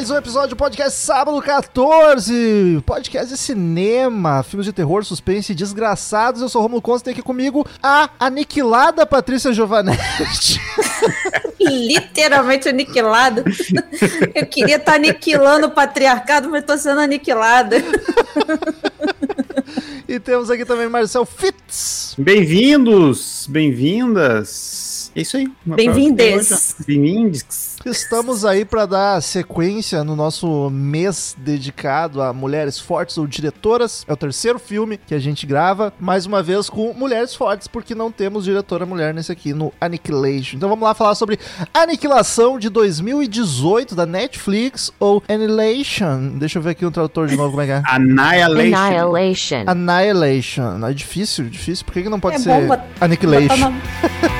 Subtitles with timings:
[0.00, 5.54] Mais um episódio do podcast Sábado 14, podcast de cinema, filmes de terror, suspense e
[5.54, 6.40] desgraçados.
[6.40, 10.58] Eu sou o Romulo Consta, tem aqui comigo a aniquilada Patrícia Giovanetti.
[11.60, 13.44] Literalmente aniquilado.
[14.34, 17.76] Eu queria estar aniquilando o patriarcado, mas estou sendo aniquilada.
[20.08, 22.14] E temos aqui também Marcel Fitz.
[22.16, 25.12] Bem-vindos, bem-vindas.
[25.14, 25.46] É isso aí.
[25.64, 26.74] Bem-vindes.
[26.86, 27.69] Bem-vindes.
[27.84, 34.04] Estamos aí para dar sequência no nosso mês dedicado a mulheres fortes ou diretoras.
[34.06, 37.94] É o terceiro filme que a gente grava, mais uma vez com mulheres fortes, porque
[37.94, 40.56] não temos diretora mulher nesse aqui no Annihilation.
[40.56, 41.38] Então vamos lá falar sobre
[41.72, 46.38] Aniquilação de 2018 da Netflix ou Annihilation.
[46.38, 47.82] Deixa eu ver aqui o tradutor de novo como é que é.
[47.86, 48.76] Annihilation.
[48.76, 49.64] Annihilation.
[49.66, 50.86] Annihilation.
[50.86, 51.86] É difícil, difícil.
[51.86, 52.52] Por que, que não pode É ser
[53.00, 53.72] Annihilation?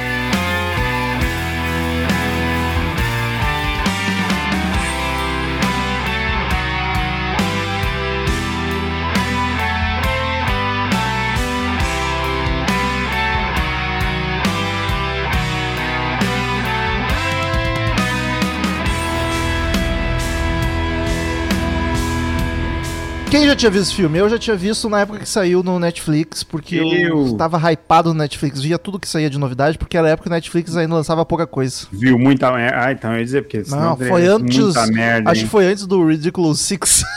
[23.31, 24.19] Quem já tinha visto esse filme?
[24.19, 27.37] Eu já tinha visto na época que saiu no Netflix, porque eu, Eu.
[27.37, 30.31] tava hypado no Netflix, via tudo que saía de novidade, porque era a época que
[30.31, 31.87] o Netflix ainda lançava pouca coisa.
[31.93, 32.81] Viu muita merda.
[32.87, 34.59] Ah, então eu ia dizer, porque senão Não, foi antes.
[34.59, 35.31] Muita merda.
[35.31, 37.05] acho que foi antes do Ridiculous Six.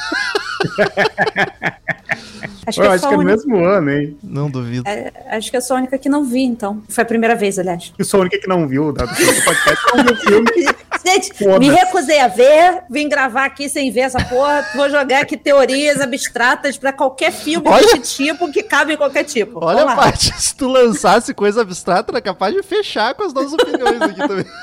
[2.65, 4.17] Acho que, Eu eu acho que é única, mesmo ano, hein?
[4.23, 4.87] Não duvido.
[4.87, 6.81] é, acho que eu sou a única que não vi, então.
[6.87, 7.91] Foi a primeira vez, aliás.
[7.99, 9.03] Eu sou a única que não viu, tá?
[9.03, 10.45] Do podcast, não viu o filme.
[11.05, 14.65] Gente, me recusei a ver, vim gravar aqui sem ver essa porra.
[14.75, 19.23] Vou jogar aqui teorias abstratas pra qualquer filme Olha- desse tipo que cabe em qualquer
[19.25, 19.59] tipo.
[19.63, 19.85] Olha.
[19.95, 24.27] Paty, se tu lançasse coisa abstrata, era capaz de fechar com as nossas opiniões aqui
[24.27, 24.45] também.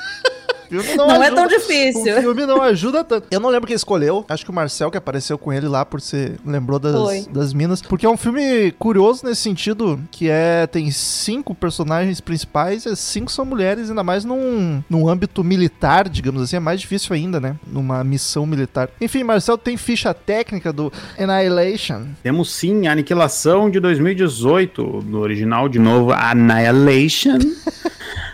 [0.71, 2.17] Filme Não é ajuda- tão difícil.
[2.17, 3.27] O filme não ajuda tanto.
[3.29, 4.25] Eu não lembro quem escolheu.
[4.29, 6.37] Acho que o Marcel que apareceu com ele lá por ser.
[6.45, 7.25] Lembrou das, Foi.
[7.29, 7.81] das minas.
[7.81, 9.99] Porque é um filme curioso nesse sentido.
[10.09, 10.65] Que é.
[10.67, 12.85] Tem cinco personagens principais.
[12.85, 16.55] E cinco são mulheres, ainda mais num, num âmbito militar, digamos assim.
[16.55, 17.55] É mais difícil ainda, né?
[17.67, 18.89] Numa missão militar.
[19.01, 22.03] Enfim, Marcel tem ficha técnica do Annihilation.
[22.23, 27.37] Temos sim Aniquilação de 2018, no original de novo, Annihilation.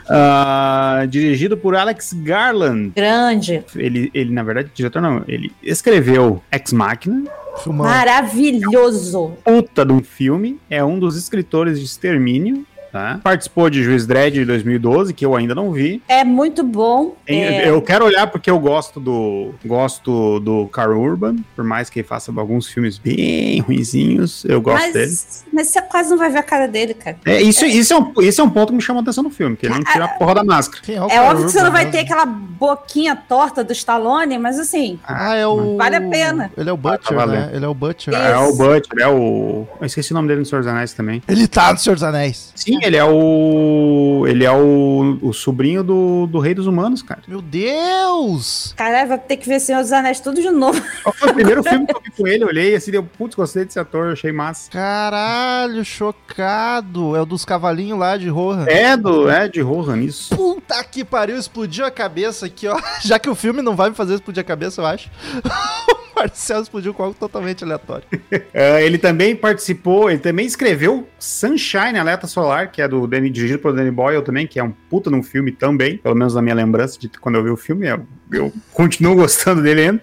[0.10, 2.92] Ah, dirigido por Alex Garland.
[2.96, 3.64] Grande.
[3.76, 7.24] Ele, ele, na verdade, diretor não, ele escreveu Ex Machina,
[7.64, 7.88] Filmão.
[7.88, 9.34] Maravilhoso.
[9.44, 12.66] puta de um filme, é um dos escritores de Extermínio,
[12.98, 13.20] tá?
[13.24, 16.02] Participou de Juiz Dredd de 2012, que eu ainda não vi.
[16.08, 17.16] É muito bom.
[17.26, 21.90] Tem- É, Eu quero olhar porque eu gosto do gosto do Carl Urban, por mais
[21.90, 25.06] que ele faça alguns filmes bem ruinzinhos, eu gosto dele.
[25.12, 27.18] mas, mas você quase não vai ver a cara dele, cara.
[27.26, 29.30] É, isso, isso, é um, isso é um ponto que me chamou a atenção no
[29.30, 30.82] filme, que ele não tira a porra da máscara.
[30.88, 31.92] É É óbvio que você não Urban vai mesmo?
[31.92, 35.78] ter aquela boquinha torta do Stallone, mas assim, Ah, é o.
[35.78, 36.52] Vale a pena.
[36.58, 37.40] Ele é o Butcher, tá valendo.
[37.48, 37.52] né?
[37.54, 38.14] Ele é o Butcher.
[38.14, 38.24] Isso.
[38.24, 39.68] É o Butcher, é o.
[39.80, 41.22] Eu esqueci o nome dele no Senhor dos Anéis também.
[41.28, 42.52] Ele tá no Senhor dos Anéis.
[42.56, 44.26] Sim, ele é o.
[44.28, 47.22] Ele é o, o sobrinho do, do Rei dos Humanos, cara.
[47.28, 48.74] Meu Deus!
[48.76, 50.82] caralho, vai ter que ver Senhor dos Anéis tudo de novo.
[51.16, 52.44] Foi o primeiro filme que eu vi com ele?
[52.44, 54.72] Eu olhei assim, deu, putz, gostei desse ator, achei massa.
[54.72, 57.16] Caralho, chocado.
[57.16, 58.66] É o dos cavalinhos lá de Rohan.
[58.68, 59.30] É do.
[59.30, 60.36] É de Rohan, isso.
[60.36, 62.80] Puta que pariu, explodiu a cabeça aqui, ó.
[63.04, 65.10] Já que o filme não vai me fazer explodir a cabeça, eu acho.
[66.18, 68.06] o Marcelo explodiu com algo totalmente aleatório.
[68.54, 73.60] É, ele também participou, ele também escreveu Sunshine, Alerta Solar, que é do Danny, dirigido
[73.60, 76.56] pelo Danny Boyle também, que é um puta num filme também, pelo menos na minha
[76.56, 80.02] lembrança de quando eu vi o filme, eu, eu continuo gostando dele ainda.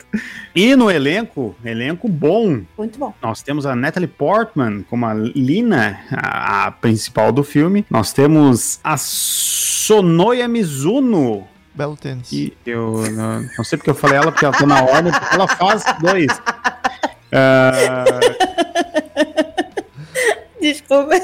[0.54, 3.12] E no elenco, elenco bom, Muito bom.
[3.20, 7.84] nós temos a Natalie Portman como a Lina, a, a principal do filme.
[7.90, 12.28] Nós temos a Sonoya Mizuno, Belo tênis.
[12.28, 15.34] que eu não, não sei porque eu falei ela, porque ela tá na ordem, porque
[15.34, 16.28] ela faz dois.
[17.32, 18.04] Ah,
[20.60, 21.14] Desculpa.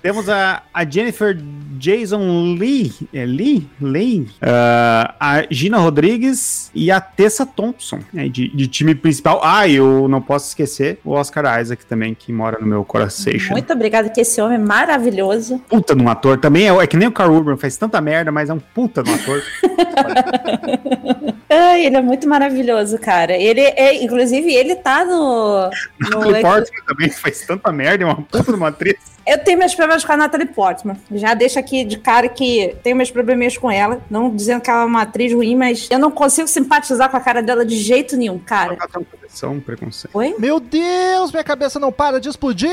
[0.00, 1.36] Temos a, a Jennifer
[1.78, 3.68] Jason Lee, é Lee?
[3.80, 4.28] Lee?
[4.42, 9.40] Ah, a Gina Rodrigues e a Tessa Thompson, né, de, de time principal.
[9.42, 13.32] Ah, eu não posso esquecer o Oscar Isaac também, que mora no meu coração.
[13.50, 15.58] Muito obrigada, que esse homem é maravilhoso.
[15.68, 16.38] Puta de um ator.
[16.38, 19.02] Também é, é que nem o Carl Urban, faz tanta merda, mas é um puta
[19.02, 19.42] de um ator.
[21.50, 23.32] Ai, ele é muito maravilhoso, cara.
[23.32, 25.70] Ele é, inclusive, ele tá no.
[25.98, 29.17] no Natalie Portman também faz tanta merda, é uma puta de uma atriz.
[29.28, 30.96] Eu tenho meus problemas com a Natalie Portman.
[31.12, 34.00] Já deixo aqui de cara que tenho meus probleminhas com ela.
[34.10, 37.20] Não dizendo que ela é uma atriz ruim, mas eu não consigo simpatizar com a
[37.20, 38.76] cara dela de jeito nenhum, cara.
[38.76, 40.16] Proteção, preconceito.
[40.16, 40.34] Oi?
[40.38, 42.70] Meu Deus, minha cabeça não para de explodir!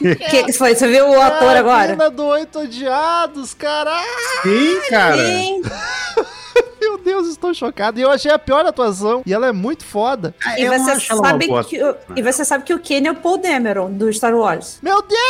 [0.00, 0.74] O que, que foi?
[0.74, 1.88] Você viu o ator É a agora?
[1.92, 4.04] mina do Oito Odiados, caralho!
[4.42, 5.16] Sim, cara.
[5.16, 5.62] Sim.
[6.82, 8.00] Meu Deus, estou chocado.
[8.00, 9.22] E eu achei a pior atuação.
[9.24, 10.34] E ela é muito foda.
[10.58, 13.14] E Eu não você, sabe que o, e você sabe que o Kenny é o
[13.14, 14.80] Paul Dameron, do Star Wars.
[14.82, 15.20] Meu Deus!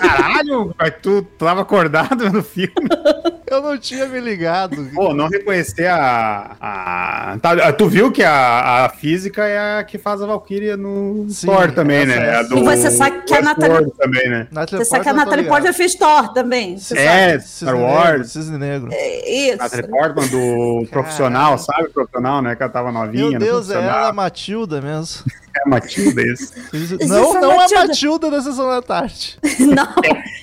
[0.00, 2.72] Caralho, mas tu tava acordado no filme.
[3.46, 4.88] Eu não tinha me ligado.
[4.94, 6.56] Pô, não reconhecer a.
[6.60, 11.26] a tá, tu viu que a, a física é a que faz a Valkyria no
[11.28, 12.16] Sim, Thor também, né?
[12.16, 12.34] é.
[12.36, 14.48] A do E você sabe que a Natalie- também, né?
[14.50, 15.46] Natalie Você sabe que a Natalie.
[15.46, 16.78] Portman fez Thor também.
[16.78, 18.32] Você É, Cisne Star Wars.
[18.32, 18.90] Cisne Negro.
[18.90, 19.02] sabe?
[19.26, 19.58] Isso.
[19.58, 21.90] Natalie Portman do profissional, sabe?
[21.90, 22.56] Profissional, né?
[22.56, 23.30] Que ela tava novinha.
[23.30, 25.24] Meu Deus, é ela, a Matilda mesmo.
[25.56, 26.52] É Matilda esse.
[26.72, 28.30] Existe não, a não a Matilda.
[28.30, 29.38] Da Sessão da Tarde.
[29.60, 29.94] Não,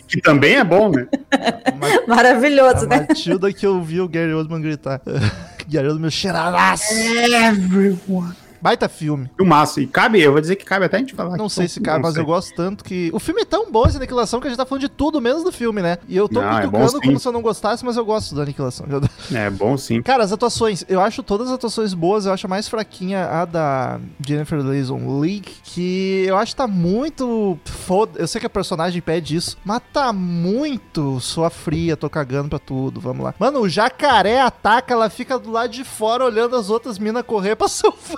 [0.07, 1.07] Que também é bom, né?
[1.31, 3.05] A maravilhoso, né?
[3.07, 5.01] Matilda que eu vi o Gary Oldman gritar.
[5.67, 6.93] Gary Oldman cheiradaço.
[6.93, 8.40] Everyone.
[8.61, 9.29] Baita filme.
[9.35, 9.79] Filmaço.
[9.79, 11.37] E cabe, eu vou dizer que cabe até a gente falar.
[11.37, 12.21] Não sei se cabe, mas sei.
[12.21, 13.09] eu gosto tanto que.
[13.13, 15.43] O filme é tão bom essa aniquilação que a gente tá falando de tudo menos
[15.43, 15.97] do filme, né?
[16.07, 16.99] E eu tô Não, é cutucando sim.
[16.99, 18.85] como se eu não gostasse, mas eu gosto da aniquilação.
[19.33, 20.01] É bom sim.
[20.01, 23.45] Cara, as atuações, eu acho todas as atuações boas, eu acho a mais fraquinha a
[23.45, 28.19] da Jennifer Leison Leigh, que eu acho que tá muito foda.
[28.19, 32.59] Eu sei que a personagem pede isso, mas tá muito sua fria, tô cagando pra
[32.59, 33.33] tudo, vamos lá.
[33.39, 37.55] Mano, o jacaré ataca, ela fica do lado de fora olhando as outras minas correr
[37.55, 38.17] pra salvar.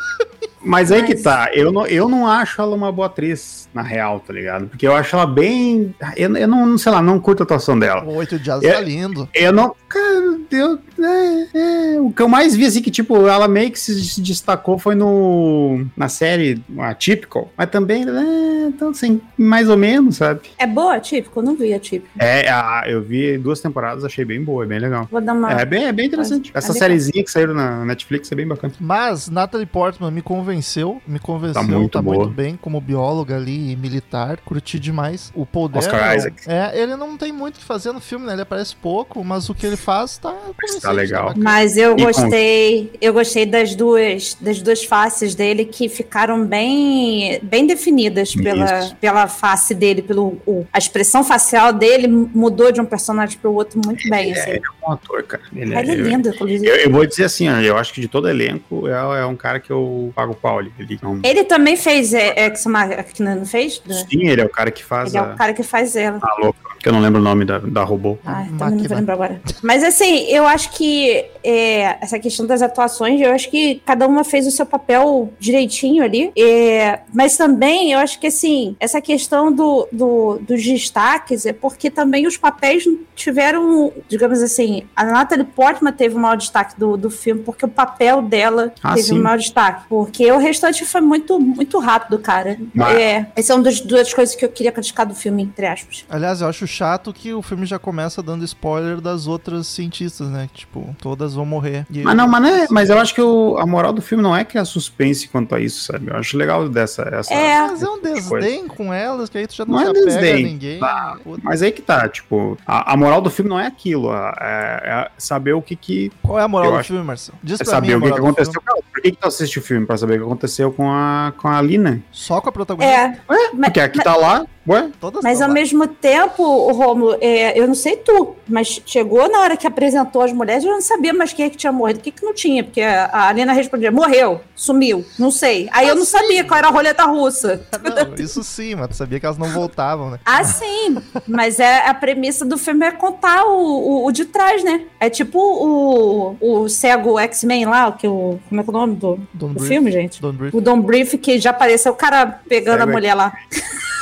[0.63, 3.81] Mas aí Mas- que tá, eu não, eu não acho ela uma boa atriz, na
[3.81, 4.67] real, tá ligado?
[4.67, 5.93] Porque eu acho ela bem.
[6.15, 8.03] Eu, eu não, sei lá, não curto a atuação dela.
[8.03, 8.73] O oito dias É.
[8.73, 9.27] tá lindo.
[9.33, 9.75] Eu não.
[9.93, 10.79] Cara, Deus.
[10.99, 14.79] É, é, o que eu mais vi, assim, que, tipo, ela meio que se, destacou
[14.79, 15.85] foi no.
[15.95, 17.51] Na série Atypical.
[17.55, 20.41] Mas também, é, então, assim, mais ou menos, sabe?
[20.57, 21.39] É boa, típico?
[21.39, 22.09] Eu não vi a típico.
[22.17, 25.07] É, a, eu vi duas temporadas, achei bem boa, é bem legal.
[25.11, 25.51] Vou dar uma.
[25.51, 26.49] É bem, é bem interessante.
[26.55, 26.79] Essa legal.
[26.79, 28.73] sériezinha que saiu na Netflix é bem bacana.
[28.79, 32.17] Mas Natalie Portman me convenceu, me convenceu, Tá muito boa.
[32.17, 35.31] muito bem como bióloga ali e militar, curti demais.
[35.35, 36.43] O Paul Oscar Dameron, Isaac.
[36.47, 38.33] É, ele não tem muito o que fazer no filme, né?
[38.33, 41.25] Ele aparece pouco, mas o que ele faz tá convincente, legal.
[41.27, 41.43] bacana.
[41.43, 46.45] Mas eu E com- gostei, eu gostei das duas, das duas faces dele que ficaram
[46.45, 48.95] bem, bem definidas pela, Isso.
[48.95, 53.53] pela face dele, pelo o- a expressão facial dele mudou de um personagem para o
[53.53, 54.31] outro muito bem.
[54.31, 54.49] É, Assim.
[54.51, 55.43] ele é um bom ator, cara.
[55.55, 56.65] Ele, Ele é eu- lindo, inclusive.
[56.67, 59.35] Eu, eu vou dizer assim, ó, eu acho que de todo elenco é, é um
[59.35, 60.59] cara que eu pago pau.
[60.61, 63.81] Ele, ele é um- Ele também fez é, Ex Machina, não fez?
[64.09, 66.19] Sim, ele é o cara que faz Ele é a, o cara que faz ela.
[66.21, 68.17] a louca, que eu não lembro o nome da, da robô.
[68.25, 68.87] Ai, também não Máquina.
[68.89, 69.41] vou lembrar agora.
[69.63, 74.23] Mas assim, eu acho que é, essa questão das atuações, eu acho que cada uma
[74.25, 76.31] fez o seu papel direitinho ali.
[76.37, 81.89] É, mas também eu acho que assim, essa questão do, do- dos destaques é porque
[81.89, 82.83] também os papéis
[83.15, 87.69] tiveram, digamos assim, a Natalie Portman teve o maior destaque do, do filme, porque o
[87.69, 89.19] papel dela Ah, teve sim.
[89.19, 89.85] o maior destaque.
[89.87, 92.57] Porque o restante foi muito, muito rápido, cara.
[92.73, 95.65] Mas- É, essa é uma das duas coisas que eu queria criticar do filme, entre
[95.65, 96.05] aspas.
[96.09, 100.49] Aliás, eu acho chato que o filme já começa dando spoiler das outras cientistas, né?
[100.51, 101.85] Que, tipo, todas vão morrer.
[101.91, 104.23] E Mas não, mas, não é- mas eu acho que o- a moral do filme
[104.23, 106.09] não é criar suspense quanto a isso, sabe?
[106.09, 107.03] Eu acho legal dessa.
[107.03, 107.61] Essa, É.
[107.67, 110.05] Mas é um desdém com elas, que aí tu já não, Não se é apega
[110.05, 110.33] desdém.
[110.33, 110.79] a ninguém.
[110.79, 111.17] Tá.
[111.43, 115.11] Mas aí que tá, tipo, a, a moral do filme não é aquilo, é, é
[115.17, 116.11] saber o que que.
[116.21, 117.37] Qual é a moral do acho- filme, Marcelo?
[117.43, 118.61] Diz É pra mim saber a o que, que aconteceu.
[118.61, 119.85] Cara, por que, que tu assiste o filme?
[119.85, 122.01] Pra saber o que aconteceu com a, com a Lina.
[122.11, 122.93] Só com a protagonista?
[122.95, 124.89] É, mas, Porque aqui tá lá, ué?
[124.99, 125.53] Todas mas ao lá.
[125.53, 130.21] mesmo tempo, o Romulo, é, eu não sei tu, mas chegou na hora que apresentou
[130.21, 132.33] as mulheres, eu não sabia mais quem é que tinha morrido, o que que não
[132.33, 135.69] tinha, porque a Alina respondia, morreu, sumiu, não sei.
[135.71, 137.65] Aí eu não sabia qual era a roleta russa.
[137.83, 140.19] Não, isso sim, mas tu sabia que elas não voltavam, né?
[140.25, 144.63] Ah, sim, mas é a premissa do filme é contar o, o, o de trás,
[144.63, 144.85] né?
[144.99, 148.95] É tipo o, o cego X-Men lá, que o, como é que é o nome
[148.95, 150.21] do, do filme, gente?
[150.21, 150.55] Don't Breathe.
[150.55, 153.33] O Don Brief, que já apareceu o cara pegando Cego a mulher lá.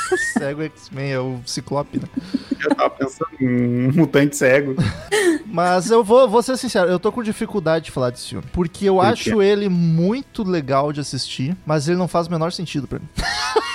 [0.38, 2.08] Cego X-Men, é o Ciclope, né?
[2.62, 4.74] Eu tava pensando em um mutante cego.
[5.46, 8.44] Mas eu vou, vou ser sincero, eu tô com dificuldade de falar desse filme.
[8.52, 12.52] Porque eu Por acho ele muito legal de assistir, mas ele não faz o menor
[12.52, 13.08] sentido pra mim.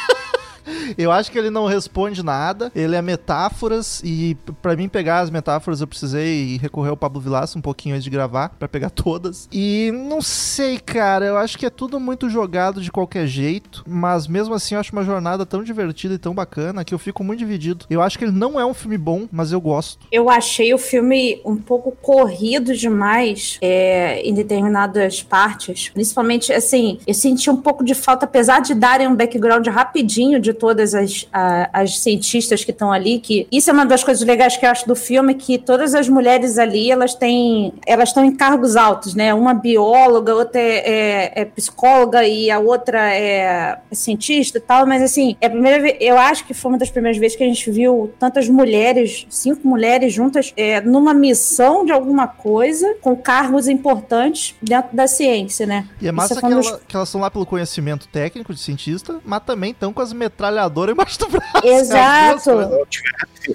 [0.97, 5.29] Eu acho que ele não responde nada, ele é metáforas e pra mim pegar as
[5.29, 9.47] metáforas eu precisei recorrer ao Pablo Vilaça um pouquinho antes de gravar pra pegar todas.
[9.51, 14.27] E não sei, cara, eu acho que é tudo muito jogado de qualquer jeito, mas
[14.27, 17.39] mesmo assim eu acho uma jornada tão divertida e tão bacana que eu fico muito
[17.39, 17.85] dividido.
[17.89, 20.05] Eu acho que ele não é um filme bom, mas eu gosto.
[20.11, 25.89] Eu achei o filme um pouco corrido demais é, em determinadas partes.
[25.89, 30.53] Principalmente, assim, eu senti um pouco de falta, apesar de darem um background rapidinho de
[30.57, 34.57] todas as, a, as cientistas que estão ali, que isso é uma das coisas legais
[34.57, 38.35] que eu acho do filme, que todas as mulheres ali, elas têm, elas estão em
[38.35, 39.33] cargos altos, né?
[39.33, 44.85] Uma bióloga, outra é, é, é psicóloga e a outra é, é cientista e tal,
[44.85, 47.43] mas assim, é a primeira vez, eu acho que foi uma das primeiras vezes que
[47.43, 53.15] a gente viu tantas mulheres, cinco mulheres juntas, é, numa missão de alguma coisa, com
[53.15, 55.87] cargos importantes dentro da ciência, né?
[56.01, 56.71] E é massa que, ela, dos...
[56.87, 60.13] que, elas estão lá pelo conhecimento técnico de cientista, mas também estão com as
[60.47, 61.61] metralhadoras embaixo do braço.
[61.67, 62.87] Exato.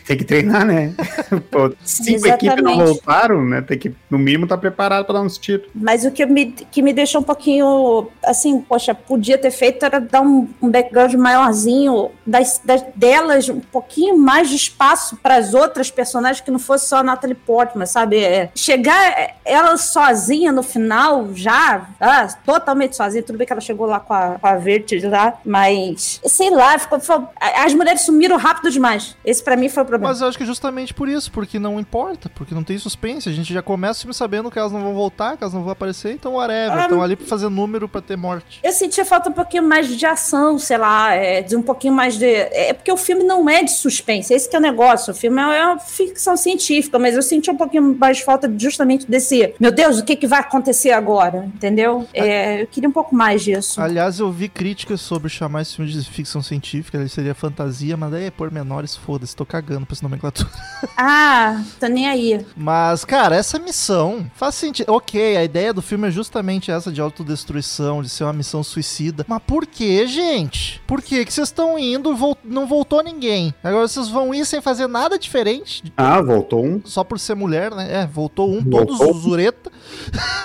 [0.07, 0.95] Tem que treinar, né?
[1.51, 3.61] Pô, cinco equipes não voltaram, né?
[3.61, 5.69] Tem que, no mínimo, estar tá preparado para dar uns tiros.
[5.75, 10.01] Mas o que me, que me deixou um pouquinho assim, poxa, podia ter feito era
[10.01, 15.53] dar um, um background maiorzinho das, das, delas, um pouquinho mais de espaço para as
[15.53, 18.23] outras personagens que não fosse só a Natalie Portman, sabe?
[18.23, 23.87] É, chegar ela sozinha no final, já, ah, totalmente sozinha, tudo bem que ela chegou
[23.87, 28.37] lá com a, com a Vertige lá, mas sei lá, ficou, ficou, as mulheres sumiram
[28.37, 29.17] rápido demais.
[29.25, 30.13] Esse para mim foi o problema.
[30.13, 33.29] Mas eu acho que é justamente por isso, porque não importa, porque não tem suspense,
[33.29, 35.63] a gente já começa o filme sabendo que elas não vão voltar, que elas não
[35.63, 38.61] vão aparecer, então whatever, estão ah, ali pra fazer número pra ter morte.
[38.63, 42.19] Eu sentia falta um pouquinho mais de ação, sei lá, é, de um pouquinho mais
[42.19, 42.27] de.
[42.27, 45.13] É porque o filme não é de suspense, esse que é o negócio.
[45.13, 49.09] O filme é uma ficção científica, mas eu senti um pouquinho mais de falta justamente
[49.09, 49.55] desse.
[49.61, 51.51] Meu Deus, o que, que vai acontecer agora?
[51.55, 52.07] Entendeu?
[52.13, 53.81] É, eu queria um pouco mais disso.
[53.81, 58.11] Aliás, eu vi críticas sobre chamar esse filme de ficção científica, ele seria fantasia, mas
[58.11, 60.51] daí é por menores, foda-se, tô cagando pra essa nomenclatura.
[60.97, 62.45] Ah, tô nem aí.
[62.57, 64.93] Mas, cara, essa missão faz sentido.
[64.93, 69.25] Ok, a ideia do filme é justamente essa de autodestruição, de ser uma missão suicida.
[69.27, 70.81] Mas por que, gente?
[70.87, 73.55] Por que que vocês estão indo e não voltou ninguém?
[73.63, 75.83] Agora vocês vão ir sem fazer nada diferente?
[75.97, 76.81] Ah, voltou um.
[76.85, 78.03] Só por ser mulher, né?
[78.03, 78.99] É, voltou um, voltou.
[78.99, 79.71] todos os zureta.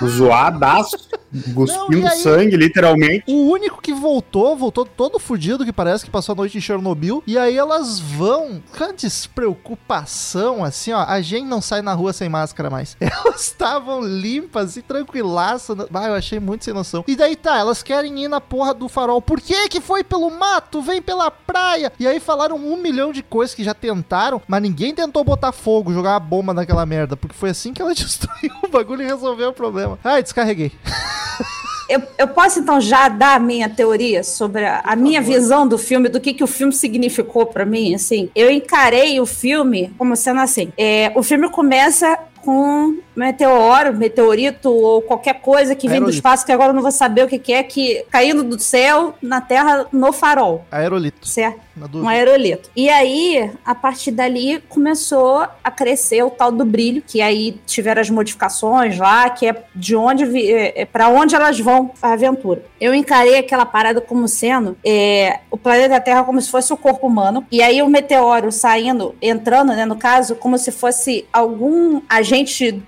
[0.04, 1.08] Zoadaço.
[1.54, 3.24] Cuspindo sangue, literalmente.
[3.26, 7.22] O único que voltou, voltou todo fudido, que parece que passou a noite em Chernobyl.
[7.26, 11.04] E aí elas vão, com a despreocupação, assim, ó.
[11.04, 12.96] A gente não sai na rua sem máscara mais.
[13.00, 15.76] Elas estavam limpas e tranquilaças.
[15.94, 17.04] Ah, eu achei muito sem noção.
[17.06, 19.22] E daí tá, elas querem ir na porra do farol.
[19.22, 20.82] Por que que foi pelo mato?
[20.82, 21.92] Vem pela praia.
[21.98, 25.92] E aí falaram um milhão de coisas que já tentaram, mas ninguém tentou botar fogo,
[25.92, 27.16] jogar uma bomba naquela merda.
[27.16, 29.98] Porque foi assim que ela destruiu o bagulho e resolveu o problema.
[30.02, 30.72] Ai, descarreguei.
[31.88, 35.78] Eu, eu, posso então já dar a minha teoria sobre a, a minha visão do
[35.78, 38.28] filme, do que, que o filme significou para mim, assim.
[38.34, 40.72] Eu encarei o filme como sendo assim.
[40.76, 46.52] É, o filme começa com meteoro, meteorito ou qualquer coisa que vem do espaço, que
[46.52, 49.86] agora eu não vou saber o que, que é, que caindo do céu na Terra
[49.92, 50.64] no farol.
[50.70, 51.26] Aerolito.
[51.26, 51.68] Certo?
[51.94, 52.70] Um aerolito.
[52.74, 58.00] E aí, a partir dali, começou a crescer o tal do brilho, que aí tiveram
[58.00, 62.64] as modificações lá, que é de onde, é, é para onde elas vão a aventura.
[62.80, 67.06] Eu encarei aquela parada como sendo é, o planeta Terra como se fosse o corpo
[67.06, 72.27] humano, e aí o meteoro saindo, entrando, né, no caso, como se fosse algum agente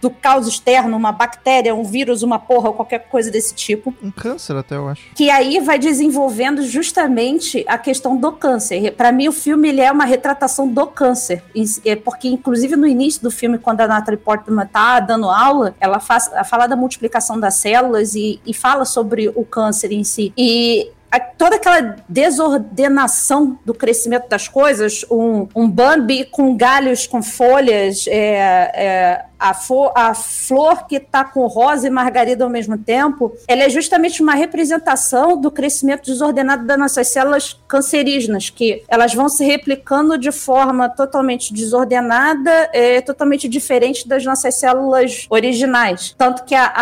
[0.00, 3.94] do caos externo, uma bactéria, um vírus, uma porra, qualquer coisa desse tipo.
[4.02, 5.14] Um câncer até, eu acho.
[5.14, 8.92] Que aí vai desenvolvendo justamente a questão do câncer.
[8.92, 11.42] Para mim, o filme ele é uma retratação do câncer.
[11.84, 16.00] É porque, inclusive, no início do filme, quando a Natalie Portman tá dando aula, ela
[16.00, 20.32] faz, fala da multiplicação das células e, e fala sobre o câncer em si.
[20.36, 20.90] E
[21.36, 28.70] toda aquela desordenação do crescimento das coisas, um, um Bambi com galhos, com folhas, é,
[28.74, 29.56] é, a,
[29.94, 34.34] a flor que está com rosa e margarida ao mesmo tempo, ela é justamente uma
[34.34, 40.88] representação do crescimento desordenado das nossas células cancerígenas, que elas vão se replicando de forma
[40.88, 46.14] totalmente desordenada, é, totalmente diferente das nossas células originais.
[46.18, 46.72] Tanto que a,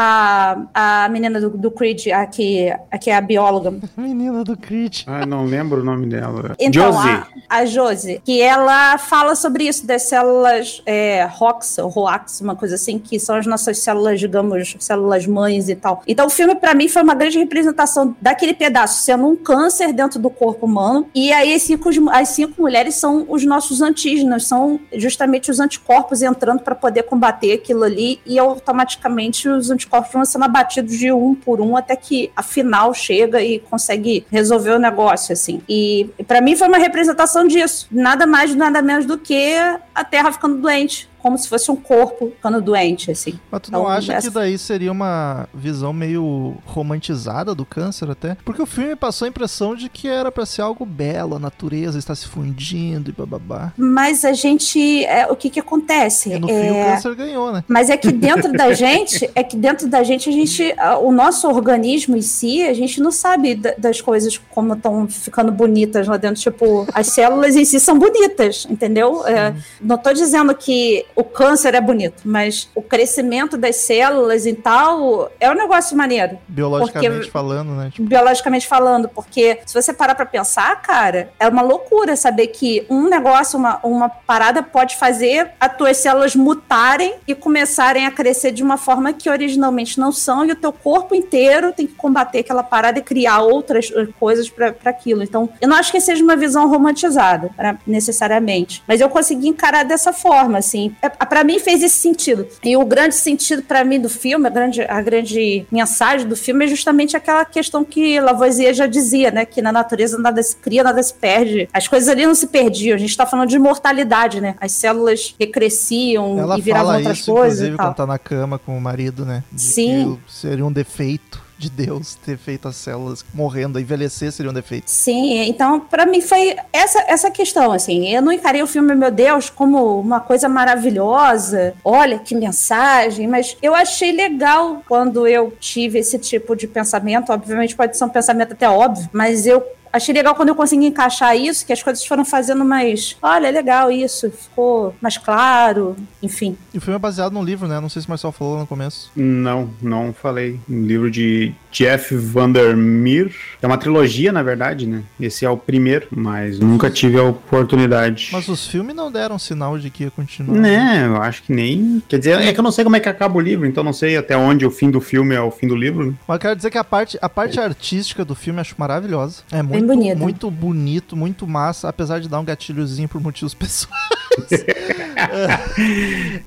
[0.75, 3.75] a, a menina do, do Creed, aqui, aqui é a bióloga.
[3.97, 5.03] menina do Creed.
[5.07, 6.57] Ah, não lembro o nome dela.
[6.59, 7.11] Então, Josie.
[7.49, 12.57] A, a Josie, que ela fala sobre isso, das células é, ROX, ou ROAX, uma
[12.57, 16.03] coisa assim, que são as nossas células, digamos, células mães e tal.
[16.07, 20.19] Então o filme para mim foi uma grande representação daquele pedaço, sendo um câncer dentro
[20.19, 21.09] do corpo humano.
[21.15, 26.23] E aí as cinco, as cinco mulheres são os nossos antígenos, são justamente os anticorpos
[26.23, 31.35] entrando para poder combater aquilo ali e automaticamente os anticorpos vão sendo abatidos de um
[31.35, 35.61] por um até que a final chega e consegue resolver o negócio assim.
[35.69, 39.55] E para mim foi uma representação disso, nada mais nada menos do que
[39.95, 43.39] a Terra ficando doente como se fosse um corpo ficando doente, assim.
[43.51, 48.11] Mas tu não Então, acha essa- que daí seria uma visão meio romantizada do câncer
[48.11, 48.37] até?
[48.45, 51.99] Porque o filme passou a impressão de que era pra ser algo belo, a natureza
[51.99, 53.73] está se fundindo e bababá.
[53.77, 55.05] Mas a gente.
[55.05, 56.31] é, o que que acontece?
[56.33, 57.65] E no É, fim o câncer ganhou, né?
[57.69, 61.49] Mas é que dentro da gente, é que dentro da gente, a gente, o nosso
[61.49, 66.17] organismo em si, a gente não sabe da- das coisas como estão ficando bonitas lá
[66.17, 66.41] dentro.
[66.41, 69.27] Tipo, as células em si são bonitas, entendeu?
[69.27, 74.55] É, não estou dizendo que o câncer é bonito, mas o crescimento das células e
[74.55, 77.91] tal é um negócio maneiro Biologicamente Porque- falando, né?
[77.93, 82.87] Tipo, biologicamente falando, porque se você parar pra pensar, cara, é uma loucura saber que
[82.89, 88.53] um negócio, uma, uma parada pode fazer as tuas células mutarem e começarem a crescer
[88.53, 92.39] de uma forma que originalmente não são, e o teu corpo inteiro tem que combater
[92.41, 95.23] aquela parada e criar outras eh, coisas pra pra aquilo.
[95.23, 99.83] Então, eu não acho que seja uma visão romantizada, pra- necessariamente, mas eu consegui encarar
[99.85, 100.95] dessa forma, assim.
[101.03, 102.47] É, Pra mim fez esse sentido.
[102.63, 106.65] E o grande sentido pra mim do filme, a grande, a grande mensagem do filme
[106.65, 109.45] é justamente aquela questão que Lavoisier já dizia, né?
[109.45, 111.69] Que na natureza nada se cria, nada se perde.
[111.73, 112.95] As coisas ali não se perdiam.
[112.95, 114.55] A gente tá falando de imortalidade, né?
[114.61, 118.19] As células recresciam ela e viravam fala outras isso, coisas inclusive, e quando tá na
[118.19, 119.43] cama com o marido, né?
[119.53, 120.19] De Sim.
[120.27, 124.89] seria um defeito de Deus ter feito as células morrendo, envelhecer seria um defeito.
[124.91, 128.09] Sim, então pra mim foi essa essa questão assim.
[128.09, 131.75] Eu não encarei o filme meu Deus como uma coisa maravilhosa.
[131.85, 137.33] Olha que mensagem, mas eu achei legal quando eu tive esse tipo de pensamento.
[137.33, 141.37] Obviamente pode ser um pensamento até óbvio, mas eu Achei legal quando eu consegui encaixar
[141.37, 143.17] isso, que as coisas foram fazendo mais.
[143.23, 146.57] Olha, é legal isso, ficou mais claro, enfim.
[146.73, 147.81] E o filme é baseado num livro, né?
[147.81, 149.11] Não sei se o Marcel falou no começo.
[149.15, 150.61] Não, não falei.
[150.69, 153.31] Um livro de Jeff Vandermeer.
[153.61, 155.03] É uma trilogia, na verdade, né?
[155.21, 158.31] Esse é o primeiro, mas nunca tive a oportunidade.
[158.33, 160.59] Mas os filmes não deram sinal de que ia continuar.
[160.59, 162.03] Né, eu acho que nem.
[162.09, 163.93] Quer dizer, é que eu não sei como é que acaba o livro, então não
[163.93, 166.07] sei até onde o fim do filme é o fim do livro.
[166.07, 166.15] né?
[166.27, 169.43] Mas eu quero dizer que a parte, a parte artística do filme eu acho maravilhosa.
[169.51, 170.17] É muito, bonita.
[170.17, 173.99] muito bonito, muito massa, apesar de dar um gatilhozinho por motivos pessoais.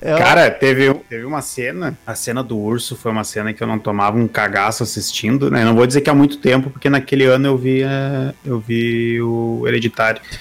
[0.02, 3.68] É, Cara, teve, teve uma cena, a cena do urso foi uma cena que eu
[3.68, 5.64] não tomava um cagaço assistindo, né?
[5.64, 9.22] Não vou dizer que há muito tempo, porque naquele ano eu vi, eh, eu vi
[9.22, 10.22] o Hereditário.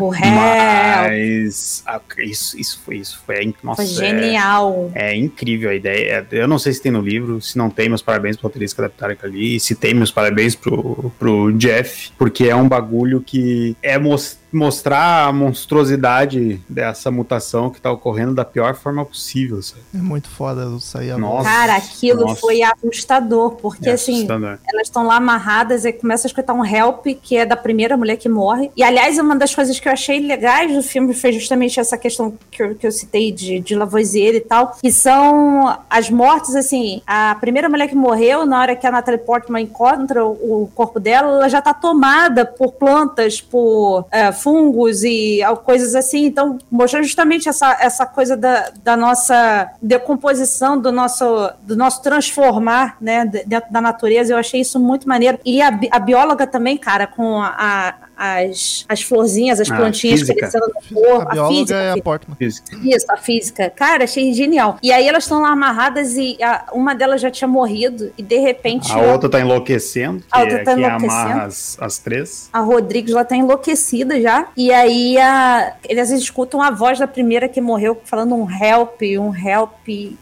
[0.00, 4.90] O réu Mas ah, isso, isso foi isso, foi, nossa, foi é- genial.
[4.94, 6.26] É incrível a ideia.
[6.30, 7.40] É, Eu não sei se tem no livro.
[7.40, 9.56] Se não tem, meus parabéns pro roteirista que adaptaram ali.
[9.56, 12.10] E se tem, meus parabéns pro, pro Jeff.
[12.18, 18.34] Porque é um bagulho que é mos- mostrar a monstruosidade dessa mutação que tá ocorrendo
[18.34, 19.62] da pior forma possível.
[19.62, 19.82] Sabe?
[19.94, 21.48] é muito foda sair a Nossa.
[21.48, 22.40] Cara, aquilo nossa.
[22.40, 24.58] foi assustador, porque É assim, assustador.
[24.68, 28.16] elas estão lá amarradas e começa a escutar um help, que é da primeira mulher
[28.16, 28.70] que morre.
[28.76, 32.34] E, aliás, uma das coisas que eu achei legais do filme foi justamente essa questão
[32.50, 37.02] que eu, que eu citei de, de Lavoisier e tal, que são as mortes, assim,
[37.06, 40.98] a primeira mulher que morreu, na hora que a Natalie Portman encontra o, o corpo
[41.00, 46.24] dela, ela já tá tomada por plantas, por é, fungos e coisas assim.
[46.26, 52.96] Então, mostrou justamente essa, essa coisa da, da nossa decomposição, do nosso, do nosso transformar,
[53.00, 54.32] né, de- dentro da natureza.
[54.32, 55.38] Eu achei isso muito maneiro.
[55.44, 60.20] E a, a bióloga também, cara, com a- a- as, as florzinhas, as A plantinhas
[60.20, 60.38] física.
[60.38, 61.74] crescendo no A corpo, a, bióloga física.
[61.76, 62.36] é a Portman.
[62.40, 62.62] Isso,
[63.10, 63.70] a física.
[63.74, 64.78] Cara, achei genial.
[64.82, 68.38] E aí elas estão lá amarradas e a- uma delas já tinha morrido e de
[68.38, 71.12] repente A outra tá enlouquecendo, que, A outra é, tá que enlouquecendo.
[71.12, 72.48] amarra as, as três.
[72.52, 74.46] a Rodrigues lá tá enlouquecida já.
[74.56, 79.34] E aí a, eles escutam a voz da primeira que morreu falando um help, um
[79.34, 79.72] help.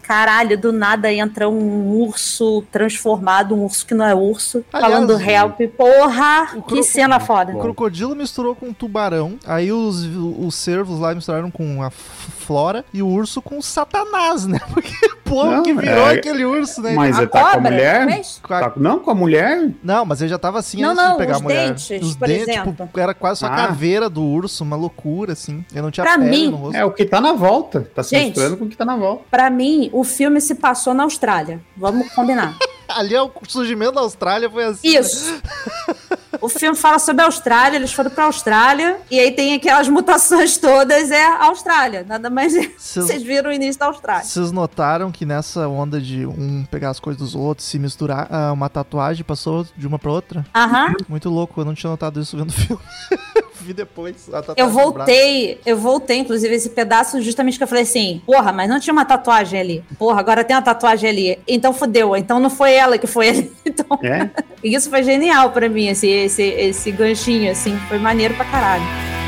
[0.02, 5.20] Caralho, do nada entra um urso transformado, um urso que não é urso, Aliás, falando
[5.20, 5.60] help.
[5.76, 7.52] Porra, que cena foda.
[7.54, 7.58] O
[7.90, 10.04] crocodilo misturou com tubarão, aí os,
[10.38, 14.60] os cervos lá misturaram com a flora e o urso com o satanás, né?
[14.72, 16.92] Porque, Não, que virou é- aquele urso, né?
[16.94, 18.06] Mas A ele tá com a mulher?
[18.06, 19.70] mas- a- Tá- não, com a mulher?
[19.82, 21.68] Não, mas ele já tava assim Não, antes não, de pegar os a mulher.
[21.68, 22.72] dentes, os por dentes, exemplo.
[22.86, 23.66] tipo, era quase só a Ah.
[23.68, 25.64] caveira do urso, uma loucura, assim.
[25.72, 26.76] Ele não tinha Pra pele mim, no rosto.
[26.76, 27.88] É o que tá na volta.
[27.94, 28.26] Tá se Gente.
[28.28, 29.24] misturando com o que tá na volta.
[29.30, 31.60] Pra mim, o filme se passou na Austrália.
[31.76, 32.56] Vamos combinar.
[32.88, 34.92] Ali é o surgimento da Austrália, foi assim.
[34.98, 35.00] né?
[36.40, 40.56] O filme fala sobre a Austrália, eles foram pra Austrália, e aí tem aquelas mutações
[40.56, 42.04] todas, é a Austrália.
[42.08, 42.62] Nada mais é.
[42.78, 44.24] Vocês- Vocês viram o início da Austrália.
[44.24, 48.52] Vocês notaram que nessa onda de um pegar as coisas dos outros, se misturar, ah,
[48.52, 50.46] uma tatuagem passou de uma pra outra?
[50.54, 50.94] Aham.
[51.08, 52.82] Muito louco, eu não tinha notado isso vendo o filme.
[53.64, 54.28] Vi depois.
[54.32, 58.52] a tatuagem Eu voltei, eu voltei, inclusive, esse pedaço, justamente que eu falei assim, porra,
[58.52, 59.84] mas não tinha uma tatuagem ali.
[59.98, 61.38] Porra, agora tem uma tatuagem ali.
[61.46, 62.16] Então fudeu.
[62.16, 63.52] Então não foi ela que foi ali.
[63.70, 64.28] Então, É?
[64.64, 67.76] e isso foi genial pra mim, esse, esse, esse ganchinho, assim.
[67.88, 69.19] Foi maneiro pra caralho.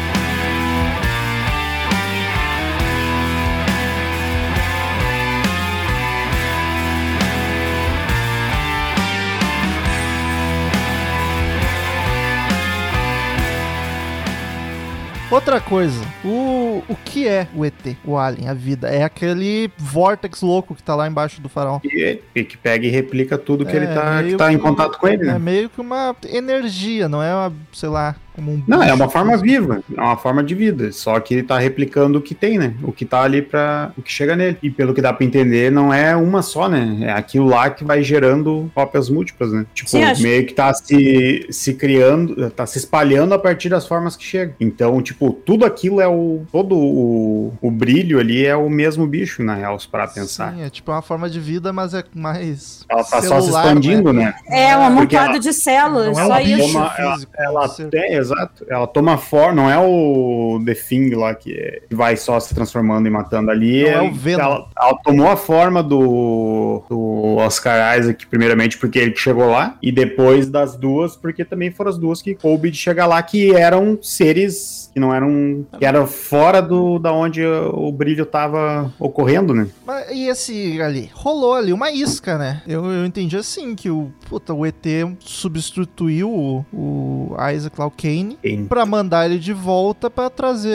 [15.32, 18.88] Outra coisa, o, o que é o ET, o Alien, a vida?
[18.90, 21.80] É aquele vórtex louco que tá lá embaixo do farol.
[21.82, 24.98] E, e que pega e replica tudo que É, ele tá, que tá em contato
[24.98, 25.38] com ele, É né?
[25.38, 28.62] meio que uma energia, não é uma, sei lá, como um.
[28.66, 29.48] Não, é uma forma físico.
[29.48, 32.74] viva, é uma forma de vida, só que ele tá replicando o que tem, né?
[32.82, 34.56] O que tá ali para o que chega nele.
[34.62, 36.98] E pelo que dá pra entender, não é uma só, né?
[37.02, 39.66] É aquilo lá que vai gerando cópias múltiplas, né?
[39.74, 43.86] Tipo, Sim, acho- meio que tá se, se criando, tá se espalhando a partir das
[43.86, 44.54] formas que chegam.
[44.60, 46.42] Então, tipo, tudo aquilo é o.
[46.50, 50.52] Todo o, o brilho ali é o mesmo bicho, na real, se parar pensar.
[50.54, 52.84] Sim, é tipo uma forma de vida, mas é mais.
[52.88, 54.34] Ela tá só se celular, expandindo, né?
[54.48, 56.56] É um Porque amontoado ela- de células, Não é só um isso.
[56.56, 58.64] bicho Toma- ela- físico, Ela tem, exato.
[58.68, 62.54] Ela toma forma, não é o The Thing lá que, é- que vai só se
[62.54, 63.82] transformando e matando ali.
[63.84, 64.40] Não é o Venom.
[64.42, 69.76] Ela, ela tomou a forma do, do Oscar Isaac, primeiramente porque ele que chegou lá,
[69.82, 73.54] e depois das duas, porque também foram as duas que coube de chegar lá, que
[73.54, 75.64] eram seres que não eram.
[75.78, 79.66] que eram fora do, da onde o brilho tava ocorrendo, né?
[79.86, 81.10] Mas, e esse ali?
[81.14, 82.62] Rolou ali uma isca, né?
[82.66, 84.74] Eu, eu entendi assim que o, puta, o ET
[85.20, 90.72] substituiu o, o Isaac o Kane, pra mandar ele de volta pra trazer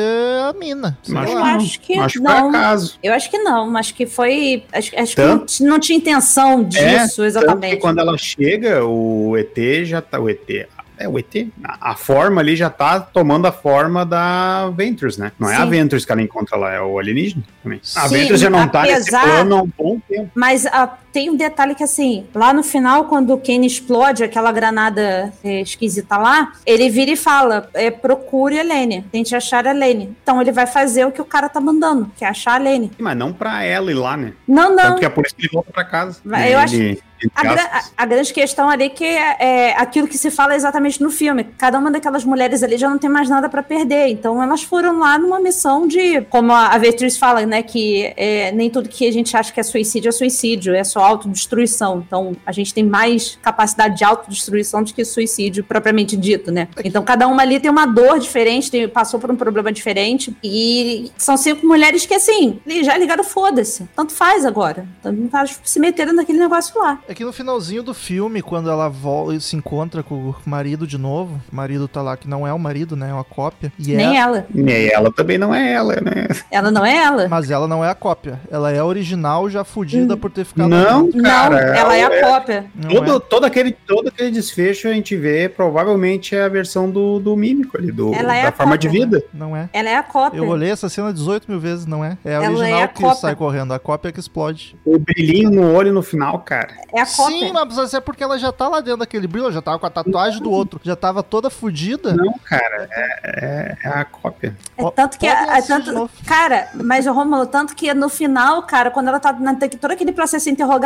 [0.50, 0.98] a mina.
[1.04, 1.44] Sei Acho Eu não.
[1.46, 2.50] acho que Acho que não.
[2.50, 2.98] acaso.
[3.04, 4.64] Eu acho que não, acho que foi.
[4.74, 7.78] Acho, acho que Tanto- não, t- não tinha intenção disso, É, Tanto que exatamente.
[7.78, 10.20] quando ela chega, o ET já tá.
[10.20, 10.68] O ET.
[11.00, 11.48] É, o ET.
[11.64, 15.32] A, a forma ali já tá tomando a forma da Ventures, né?
[15.40, 15.66] Não é a.
[15.66, 17.80] Ventures que ela encontra lá, é o alienígena também.
[17.96, 20.32] A Sim, Ventures já não tá nesse apesar- plano há um bom tempo.
[20.34, 24.52] Mas ah, tem um detalhe que, assim, lá no final, quando o Kane explode aquela
[24.52, 29.72] granada é, esquisita lá, ele vira e fala: é, procure a Lene, tente achar a
[29.72, 30.16] Lene.
[30.22, 32.92] Então ele vai fazer o que o cara tá mandando, que é achar a Lene.
[33.00, 34.34] Mas não pra ela ir lá, né?
[34.48, 34.76] Não, não.
[34.84, 36.20] Tanto que é por isso que ele volta pra casa.
[36.52, 39.76] Eu acho- Ele- entre A, gra- a- a grande questão ali é que é, é
[39.80, 41.44] aquilo que se fala exatamente no filme.
[41.58, 44.10] Cada uma daquelas mulheres ali já não tem mais nada pra perder.
[44.10, 48.52] Então elas foram lá numa missão de, como a, a Beatriz fala, né, que é,
[48.52, 52.04] nem tudo que a gente acha que é suicídio é suicídio, é só autodestruição.
[52.06, 56.68] Então a gente tem mais capacidade de autodestruição do que suicídio propriamente dito, né?
[56.84, 60.36] Então cada uma ali tem uma dor diferente, tem- passou por um problema diferente.
[60.44, 63.88] E são cinco mulheres que, assim, já ligaram foda-se.
[63.96, 64.86] Tanto faz agora.
[65.02, 67.00] Tanto faz se meteram naquele negócio lá.
[67.08, 70.98] É que no finalzinho do filme, quando ela volta, se encontra com o marido de
[70.98, 73.10] novo, o marido tá lá que não é o marido, né?
[73.10, 73.72] É uma cópia.
[73.80, 74.48] E Nem é, ela.
[74.54, 76.28] E ela também não é ela, né?
[76.52, 77.28] Ela não é ela.
[77.28, 78.40] Mas ela não é a cópia.
[78.50, 80.70] Ela é a original, já fudida por ter ficado.
[80.70, 81.22] Não, junto.
[81.24, 81.50] cara.
[81.68, 82.66] não, ela é a é- cópia.
[82.76, 83.20] Não Todo, é.
[83.20, 87.78] todo, aquele, todo aquele desfecho a gente vê, provavelmente é a versão do, do mímico
[87.78, 89.06] ali, do, Ela é da a forma de cópia.
[89.06, 89.24] vida.
[89.34, 89.70] Não é.
[89.74, 90.38] Ela é a cópia.
[90.38, 92.18] Eu olhei essa cena 18 mil vezes, não é?
[92.24, 93.16] É a Ela original é a que cópia.
[93.16, 94.76] sai correndo, a cópia que explode.
[94.86, 96.70] O brilhinho no olho no final, cara.
[96.94, 97.38] É a cópia.
[97.40, 99.86] Sim, mas é porque ela já tá lá dentro daquele brilho, ela já tava com
[99.86, 102.14] a tatuagem do outro, já tava toda fudida.
[102.14, 104.56] Não, cara, é, é, é a cópia.
[104.78, 105.28] É tanto que.
[105.28, 109.34] É, de tanto, cara, mas o Romulo, tanto que no final, cara, quando ela tá
[109.34, 110.77] na, todo aquele processo interrogatório,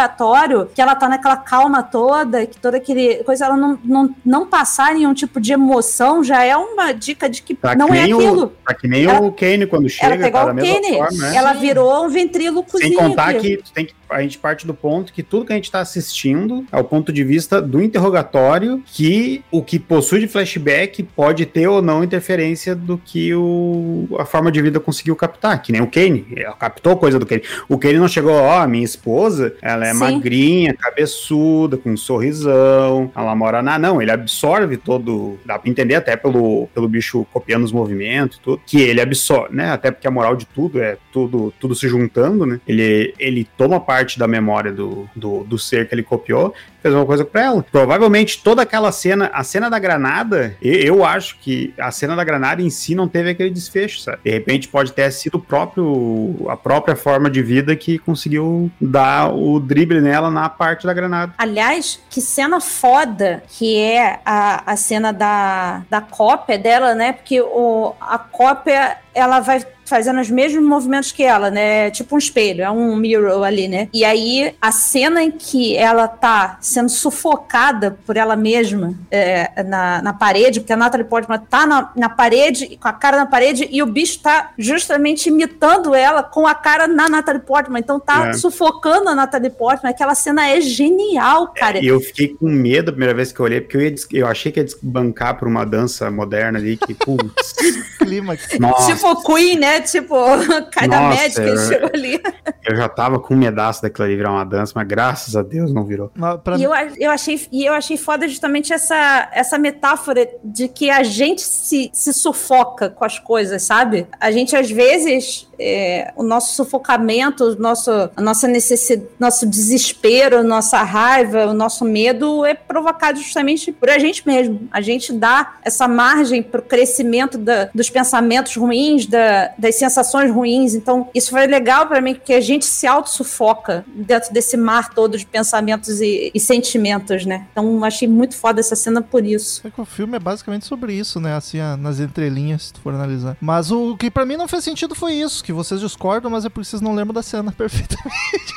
[0.74, 4.94] que ela tá naquela calma toda, que toda aquele coisa, ela não, não, não passar
[4.94, 8.44] nenhum tipo de emoção, já é uma dica de que Tá não que é aquilo.
[8.44, 10.74] O, tá que nem Ela- o Kane quando ela chega, pegou tá da o mesma
[10.82, 11.36] Kenny, forma, né?
[11.36, 12.90] ela virou um ventrílocozinho.
[12.90, 15.56] Sem contar que tu tem que, a gente parte do ponto que tudo que a
[15.56, 20.28] gente tá assistindo é o ponto de vista do interrogatório, que o que possui de
[20.28, 25.62] flashback pode ter ou não interferência do que o, a forma de vida conseguiu captar,
[25.62, 27.44] que nem o Kane, ela captou coisa do Kane.
[27.70, 30.00] O Kane não chegou, ó, minha esposa, ela é Sim.
[30.00, 33.78] magrinha, cabeçuda, com um sorrisão, ela mora na...
[33.78, 38.42] Não, ele absorve todo, dá pra entender até pelo, pelo bicho copiando os movimentos e
[38.42, 41.88] tudo, que ele absorve, né, até porque a moral de tudo é tudo, tudo se
[41.88, 46.54] juntando, né, ele, ele toma parte da memória do, do, do ser que ele copiou,
[46.82, 47.66] fez uma coisa pra ela.
[47.72, 52.62] Provavelmente toda aquela cena, a cena da granada, eu acho que a cena da granada
[52.62, 54.20] em si não teve aquele desfecho, sabe?
[54.24, 59.60] De repente pode ter sido próprio, a própria forma de vida que conseguiu dar o
[59.60, 61.34] drible nela na parte da granada.
[61.38, 67.14] Aliás, que cena foda que é a, a cena da, da cópia dela, né?
[67.14, 71.92] Porque o, a cópia ela vai fazendo os mesmos movimentos que ela, né?
[71.92, 73.88] Tipo um espelho, é um mirror ali, né?
[73.94, 80.02] E aí, a cena em que ela tá sendo sufocada por ela mesma é, na,
[80.02, 83.68] na parede, porque a Natalie Portman tá na, na parede, com a cara na parede,
[83.70, 87.80] e o bicho tá justamente imitando ela com a cara na Natalie Portman.
[87.80, 88.34] Então tá É.
[88.34, 89.92] sufocando a Natalie Portman.
[89.92, 91.80] Aquela cena é genial, cara.
[91.80, 94.28] E eu fiquei com medo a primeira vez que eu olhei, porque eu, ia eu
[94.28, 97.54] achei que ia desbancar por uma dança moderna ali, que, putz,
[98.00, 98.58] Clímax.
[98.60, 99.81] nossa, Tipo Queen, né?
[99.82, 100.16] Tipo,
[100.72, 102.22] cai da médica, é- ele chegou ali.
[102.68, 105.74] eu já tava com um medaço daquilo ali virar uma dança, mas graças a Deus
[105.74, 106.12] não virou.
[106.16, 110.28] Mas pra E mim, eu, eu, achei, e eu achei foda justamente essa, essa metáfora
[110.44, 114.08] de que a gente se, se sufoca com as coisas, sabe?
[114.20, 120.44] A gente, às vezes, é, o nosso sufocamento, o nosso, a nossa necessidade, nosso desespero,
[120.44, 124.68] nossa raiva, o nosso medo é provocado justamente por a gente mesmo.
[124.72, 130.32] A gente dá essa margem para o crescimento da- dos pensamentos ruins, da- das sensações
[130.32, 130.74] ruins.
[130.74, 135.18] Então, isso foi legal para mim, porque a gente se auto-sufoca dentro desse mar todo
[135.18, 137.46] de pensamentos e, e sentimentos, né?
[137.52, 139.62] Então, achei muito foda essa cena por isso.
[139.66, 141.36] É que o filme é basicamente sobre isso, né?
[141.36, 143.38] Assim, nas entrelinhas, se tu for analisar.
[143.40, 146.50] Mas o que pra mim não fez sentido foi isso, que vocês discordam, mas é
[146.50, 148.54] porque vocês não lembram da cena perfeitamente.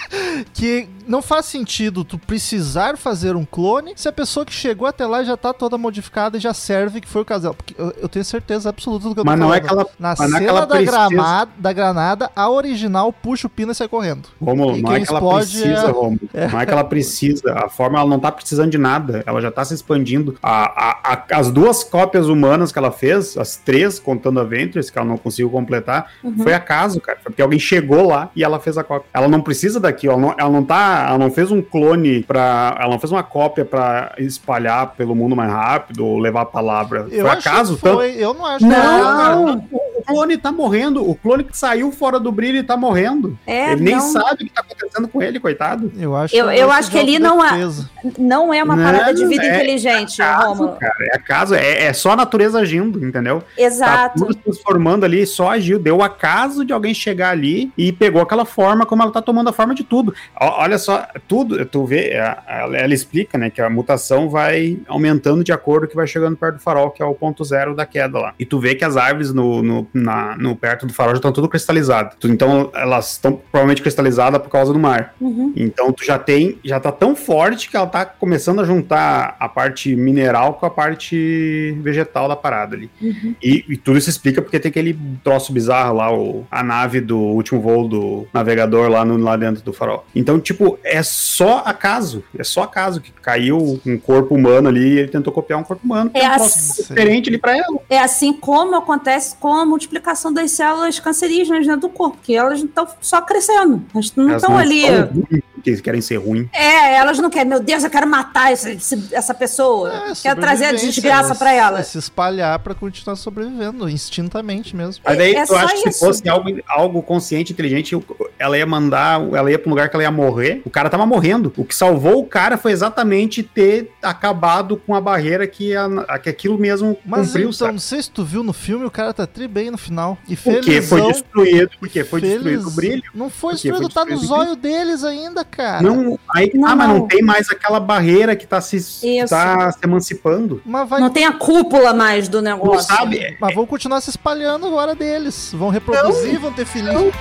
[0.53, 5.07] que não faz sentido tu precisar fazer um clone se a pessoa que chegou até
[5.07, 7.55] lá já tá toda modificada e já serve que foi o casal.
[7.55, 9.81] Porque eu, eu tenho certeza absoluta do que eu tô Mas não é falando.
[9.83, 9.95] aquela.
[9.99, 13.51] Na mas não é cena aquela da, precisa- gramada, da granada, a original puxa o
[13.51, 14.29] pino e sai correndo.
[14.41, 16.21] Romulo, não é que ela precisa, é- Romulo.
[16.53, 17.53] Não é que ela precisa.
[17.55, 19.23] A forma ela não tá precisando de nada.
[19.27, 20.37] Ela já tá se expandindo.
[20.43, 24.91] A, a- a- as duas cópias humanas que ela fez, as três, contando a Ventress,
[24.91, 26.39] que ela não conseguiu completar, Uhum.
[26.43, 26.53] foi
[26.85, 27.19] acaso, cara.
[27.23, 29.09] Foi porque alguém chegou lá e ela fez a cópia.
[29.13, 30.13] Ela não precisa daquilo.
[30.15, 31.07] Ela não, ela não tá.
[31.09, 32.77] Ela não fez um clone pra.
[32.79, 37.07] Ela não fez uma cópia pra espalhar pelo mundo mais rápido ou levar a palavra.
[37.11, 37.97] Eu foi acho acaso, que tanto.
[37.97, 39.63] foi, eu não acho que Não.
[39.71, 39.84] foi.
[40.07, 41.09] Clone tá morrendo.
[41.09, 43.39] O clone que saiu fora do brilho tá morrendo.
[43.47, 45.93] É, ele nem não, sabe o que tá acontecendo com ele, coitado.
[45.99, 47.91] Eu acho Eu- é eu acho que ali não há- autodefesa.
[48.19, 50.77] não é uma Não, parada de vida é inteligente, Acaso, Romulo.
[50.79, 53.41] cara, é acaso, é, é só a natureza agindo, entendeu?
[53.41, 54.19] Tá Exato.
[54.21, 55.79] tudo se transformando ali, só agiu.
[55.79, 59.49] Deu o acaso de alguém chegar ali e pegou aquela forma como ela tá tomando
[59.49, 60.15] a forma de tudo.
[60.41, 65.43] Olha só, tudo, tu vê, a- ela, ela explica, né, que a mutação vai aumentando
[65.45, 68.19] de acordo que vai chegando perto do farol, que é o ponto zero da queda
[68.19, 68.35] lá.
[68.39, 71.33] E tu vê que as árvores no, no, na- no perto do farol já estão
[71.33, 72.15] tudo cristalizadas.
[72.19, 75.15] Tu- Então elas estão provavelmente cristalizadas por causa do mar.
[75.21, 75.53] Uhum.
[75.57, 79.49] Então tu já tem, já tá tão forte que ela tá começando a juntar a
[79.49, 82.91] parte mineral com a parte vegetal da parada ali.
[83.01, 83.35] Uhum.
[83.43, 87.19] E, e tudo isso explica porque tem aquele troço bizarro lá, o, a nave do
[87.19, 90.05] último voo do navegador lá, no, lá dentro do farol.
[90.15, 92.25] Então, tipo, é só acaso.
[92.37, 95.85] É só acaso que caiu um corpo humano ali e ele tentou copiar um corpo
[95.85, 96.11] humano.
[96.15, 96.83] É um troço assim.
[96.95, 97.79] diferente ali pra ela.
[97.89, 102.61] É assim como acontece com a multiplicação das células cancerígenas dentro do corpo, que elas
[102.61, 103.85] estão só crescendo.
[103.95, 104.87] Elas não Elas estão ali.
[104.87, 106.47] ruins porque querem ser ruins.
[106.53, 109.93] É, elas não querem, meu Deus, eu quero matar esse- esse- essa pessoa.
[110.11, 111.81] É, quero trazer a desgraça é- pra ela.
[111.81, 115.03] É se espalhar pra continuar sobrevivendo, instintamente mesmo.
[115.07, 115.99] Aí daí É tu acha só que se isso.
[116.01, 117.97] fosse algo, algo consciente, inteligente,
[118.39, 120.61] ela ia mandar, ela ia pra um lugar que ela ia morrer.
[120.65, 121.53] O cara tava morrendo.
[121.57, 126.29] O que salvou o cara foi exatamente ter acabado com a barreira que, a, que
[126.29, 127.73] aquilo mesmo Mas cumpriu, então, sabe?
[127.73, 130.19] não sei se tu viu no filme, o cara tá tri bem no final.
[130.29, 133.03] E Porque felizão, foi destruído, porque foi feliz- destruído o brilho.
[133.15, 135.83] Não foi Porque destruído, foi tá no destruído zóio deles ainda, cara.
[135.83, 137.07] Não, aí, Não, ah, mas não não.
[137.09, 139.29] tem mais aquela barreira que tá se, Isso.
[139.31, 140.61] tá se emancipando.
[140.65, 142.95] Mas vai Não tem a cúpula mais do Não negócio.
[142.95, 143.37] sabe?
[143.41, 145.51] Mas vão continuar se espalhando agora deles.
[145.53, 147.13] Vão reproduzir, vão ter filhinho.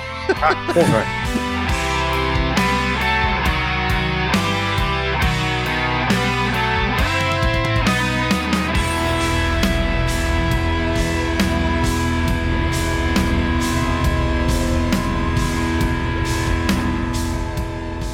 [0.41, 1.43] Ah, porra.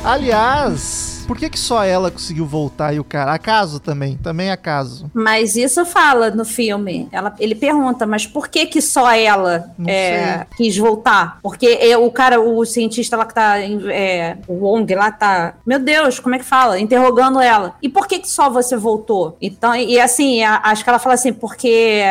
[0.10, 3.34] Aliás, por que, que só ela conseguiu voltar e o cara?
[3.34, 5.10] Acaso também, também acaso.
[5.14, 7.08] Mas isso fala no filme.
[7.12, 11.40] Ela, ele pergunta, mas por que que só ela é, quis voltar?
[11.44, 15.80] Porque é, o cara, o cientista lá que tá, é, o Wong lá tá, meu
[15.80, 16.80] Deus, como é que fala?
[16.80, 17.76] Interrogando ela.
[17.82, 19.38] E por que que só você voltou?
[19.42, 22.02] Então, e, e assim, a- acho que ela fala assim, porque...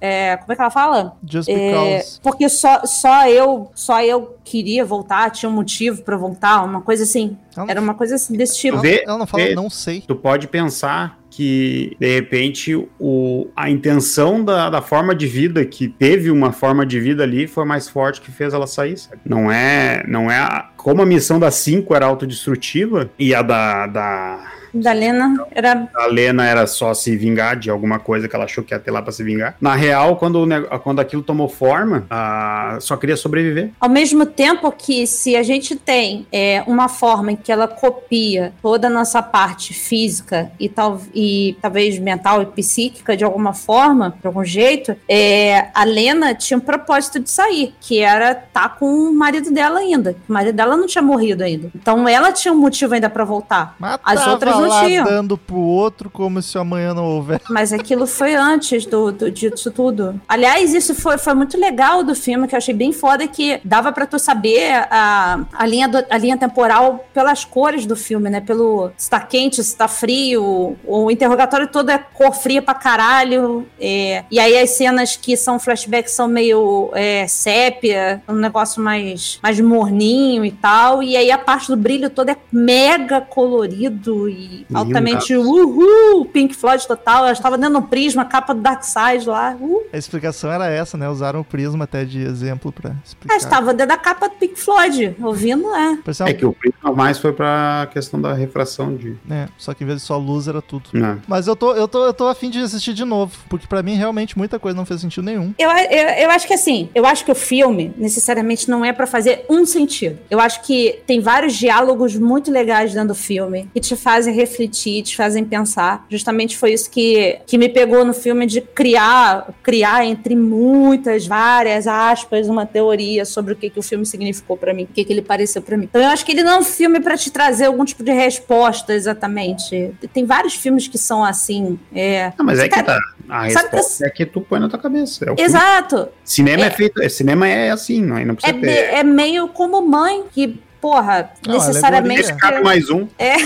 [0.00, 1.16] é, como é que ela fala?
[1.28, 1.54] Just É,
[1.98, 2.20] because.
[2.22, 7.02] porque só, só eu só eu queria voltar, tinha um motivo pra voltar, uma coisa
[7.04, 7.36] assim.
[7.56, 8.74] Não- Era uma coisa assim, desse tipo.
[8.74, 10.02] Ela, vê- ela não fala, vê- não sei.
[10.06, 15.86] Tu pode pensar que, de repente, o, a intenção da, da forma de vida, que
[15.88, 19.20] teve uma forma de vida ali, foi mais forte que fez ela sair, sabe?
[19.24, 20.02] Não é.
[20.08, 24.92] Não é a, como a missão da 5 era autodestrutiva e a da, da da
[24.92, 25.88] Lena era.
[25.94, 28.90] A Lena era só se vingar de alguma coisa que ela achou que ia ter
[28.90, 29.56] lá pra se vingar.
[29.60, 30.46] Na real, quando,
[30.82, 32.78] quando aquilo tomou forma, a...
[32.80, 33.70] só queria sobreviver.
[33.80, 38.52] Ao mesmo tempo que se a gente tem é, uma forma em que ela copia
[38.62, 44.14] toda a nossa parte física e, tal, e talvez mental e psíquica de alguma forma,
[44.20, 48.68] de algum jeito, é, a Lena tinha um propósito de sair, que era estar tá
[48.68, 50.16] com o marido dela ainda.
[50.28, 51.70] O marido dela não tinha morrido ainda.
[51.74, 53.74] Então ela tinha um motivo ainda para voltar.
[53.78, 55.04] Matava As outras não lá tinham.
[55.04, 57.40] dando pro outro como se amanhã não houver.
[57.48, 60.20] Mas aquilo foi antes do, do, disso tudo.
[60.28, 63.92] Aliás, isso foi, foi muito legal do filme, que eu achei bem foda, que dava
[63.92, 68.40] para tu saber a, a, linha do, a linha temporal pelas cores do filme, né?
[68.40, 70.76] Pelo se tá quente, se tá frio.
[70.84, 73.66] O interrogatório todo é cor fria pra caralho.
[73.80, 79.38] É, e aí as cenas que são flashbacks são meio é, sépia, um negócio mais,
[79.42, 81.02] mais morninho e tal.
[81.02, 86.86] E aí a parte do brilho todo é mega colorido e altamente uhul, Pink Floyd
[86.86, 87.26] total.
[87.26, 89.56] Eu estava dentro do prisma, capa do Dark Side lá.
[89.60, 89.82] Uh.
[89.92, 91.08] A explicação era essa, né?
[91.08, 93.34] Usaram o prisma até de exemplo pra explicar.
[93.34, 95.98] Eu estava dentro da capa do Pink Floyd, ouvindo, é.
[96.26, 99.16] É que o prisma mais foi pra questão da refração de.
[99.30, 100.90] É, só que em vez de só luz era tudo.
[100.94, 101.18] É.
[101.26, 103.94] Mas eu tô, eu, tô, eu tô afim de assistir de novo, porque pra mim
[103.94, 105.54] realmente muita coisa não fez sentido nenhum.
[105.58, 109.06] Eu, eu, eu acho que assim, eu acho que o filme necessariamente não é para
[109.06, 110.18] fazer um sentido.
[110.30, 115.02] Eu acho que tem vários diálogos muito legais dentro do filme que te fazem refletir,
[115.02, 116.06] te fazem pensar.
[116.08, 121.86] Justamente foi isso que, que me pegou no filme de criar, criar entre muitas, várias
[121.86, 125.12] aspas, uma teoria sobre o que, que o filme significou para mim, o que, que
[125.12, 125.84] ele pareceu para mim.
[125.84, 128.12] Então eu acho que ele não é um filme para te trazer algum tipo de
[128.12, 129.92] resposta exatamente.
[130.12, 131.78] Tem vários filmes que são assim.
[131.94, 132.32] É...
[132.38, 132.98] Não, mas é que tá.
[133.28, 135.26] A resposta é que tu põe na tua cabeça.
[135.36, 135.96] É Exato.
[135.96, 136.12] Filme.
[136.24, 136.66] Cinema é...
[136.66, 137.10] é feito.
[137.10, 138.94] Cinema é assim, não, não precisa é, ter.
[138.94, 142.20] é meio como mãe que porra, não, necessariamente.
[142.20, 143.06] Esse mais um.
[143.18, 143.36] É.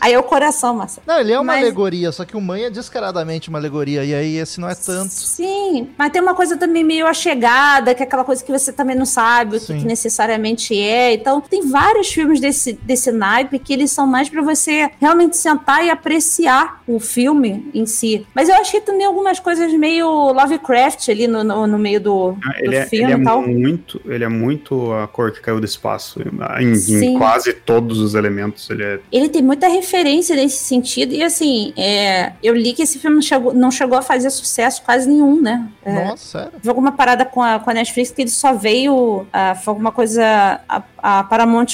[0.00, 1.04] Aí é o coração, Marcelo.
[1.06, 1.62] Não, ele é uma mas...
[1.62, 5.12] alegoria, só que o mãe é descaradamente uma alegoria, e aí esse não é tanto.
[5.12, 8.96] Sim, mas tem uma coisa também meio achegada, que é aquela coisa que você também
[8.96, 11.14] não sabe o que, que, necessariamente é.
[11.14, 15.84] Então, tem vários filmes desse, desse naipe que eles são mais para você realmente sentar
[15.84, 18.26] e apreciar o filme em si.
[18.34, 22.64] Mas eu achei também algumas coisas meio Lovecraft ali no, no, no meio do, ah,
[22.64, 23.42] do é, filme ele é tal.
[23.42, 26.20] Muito, ele é muito a cor que caiu do espaço,
[26.60, 28.68] em, em quase todos os elementos.
[28.70, 29.00] Ele, é...
[29.10, 31.14] ele tem muito muita referência nesse sentido.
[31.14, 34.82] E assim, é, eu li que esse filme não chegou, não chegou a fazer sucesso
[34.82, 35.66] quase nenhum, né?
[35.82, 36.52] É, Nossa, sério?
[36.62, 39.22] Vi alguma parada com a, com a Netflix que ele só veio.
[39.22, 40.60] Uh, foi alguma coisa.
[40.68, 41.66] A, a Paramount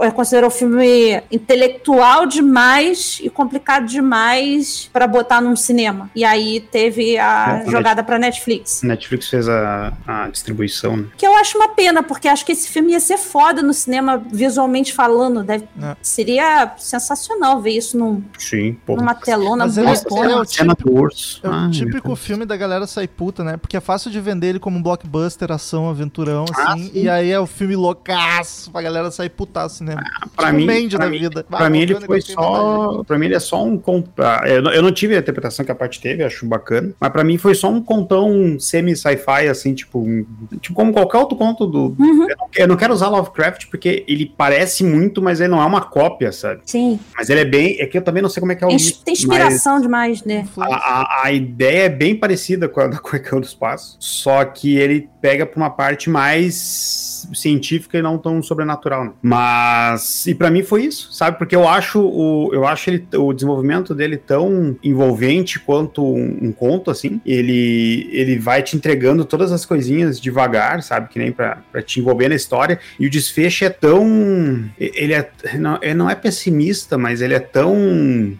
[0.00, 6.10] é, considerou o filme intelectual demais e complicado demais para botar num cinema.
[6.12, 8.82] E aí teve a é, jogada para Netflix.
[8.82, 10.96] Netflix fez a, a distribuição.
[10.96, 11.06] Né?
[11.16, 14.20] Que eu acho uma pena, porque acho que esse filme ia ser foda no cinema,
[14.32, 15.44] visualmente falando.
[15.44, 15.96] Deve, é.
[16.02, 21.08] Seria sensacional ver isso num, Sim, numa telona Mas ele, é o típico,
[21.44, 23.56] é o ah, típico filme da galera sair puta, né?
[23.56, 26.90] Porque é fácil de vender ele como um blockbuster, ação, aventurão, ah, assim.
[26.92, 30.02] e aí é o filme loucaço pra galera sair putaço cinema.
[30.20, 31.44] Ah, pra tipo mim, Mandy pra, mim, vida.
[31.44, 33.04] pra ah, mim ele foi só.
[33.04, 33.80] Pra mim ele é só um.
[34.18, 36.92] Ah, eu, eu não tive a interpretação que a parte teve, acho bacana.
[36.98, 40.00] Mas pra mim foi só um contão semi-sci-fi, assim, tipo.
[40.00, 40.24] Um,
[40.60, 41.94] tipo, como qualquer outro conto do.
[41.98, 42.26] Uhum.
[42.28, 45.66] Eu, não, eu não quero usar Lovecraft porque ele parece muito, mas ele não é
[45.66, 46.62] uma cópia, sabe?
[46.64, 46.98] Sim.
[47.16, 47.76] Mas ele é bem.
[47.80, 48.70] É que eu também não sei como é que é o.
[48.70, 50.46] Tem, tem inspiração demais, né?
[50.58, 54.76] A, a, a, ideia é bem parecida com a da Cuecão do Espaço, só que
[54.76, 58.69] ele pega pra uma parte mais científica e não tão sobrenatural.
[59.04, 59.12] Né?
[59.22, 60.26] Mas.
[60.26, 61.38] E para mim foi isso, sabe?
[61.38, 66.52] Porque eu acho o, eu acho ele, o desenvolvimento dele tão envolvente quanto um, um
[66.52, 67.20] conto, assim.
[67.24, 71.08] Ele, ele vai te entregando todas as coisinhas devagar, sabe?
[71.08, 72.78] Que nem pra te envolver na história.
[72.98, 74.64] E o desfecho é tão.
[74.78, 75.30] Ele é.
[75.54, 77.74] Não, ele não é pessimista, mas ele é tão.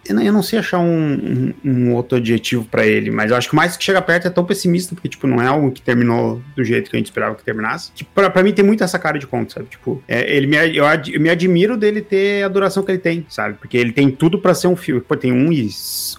[0.09, 3.37] Eu não, eu não sei achar um, um, um outro adjetivo para ele, mas eu
[3.37, 5.83] acho que mais que chega perto é tão pessimista, porque, tipo, não é algo que
[5.83, 7.93] terminou do jeito que a gente esperava que terminasse.
[7.93, 9.67] Que pra mim tem muito essa cara de conto, sabe?
[9.67, 13.25] Tipo, é, ele me, eu, eu, me admiro dele ter a duração que ele tem,
[13.29, 13.55] sabe?
[13.55, 15.01] Porque ele tem tudo para ser um filme.
[15.01, 15.71] Pô, tem um e,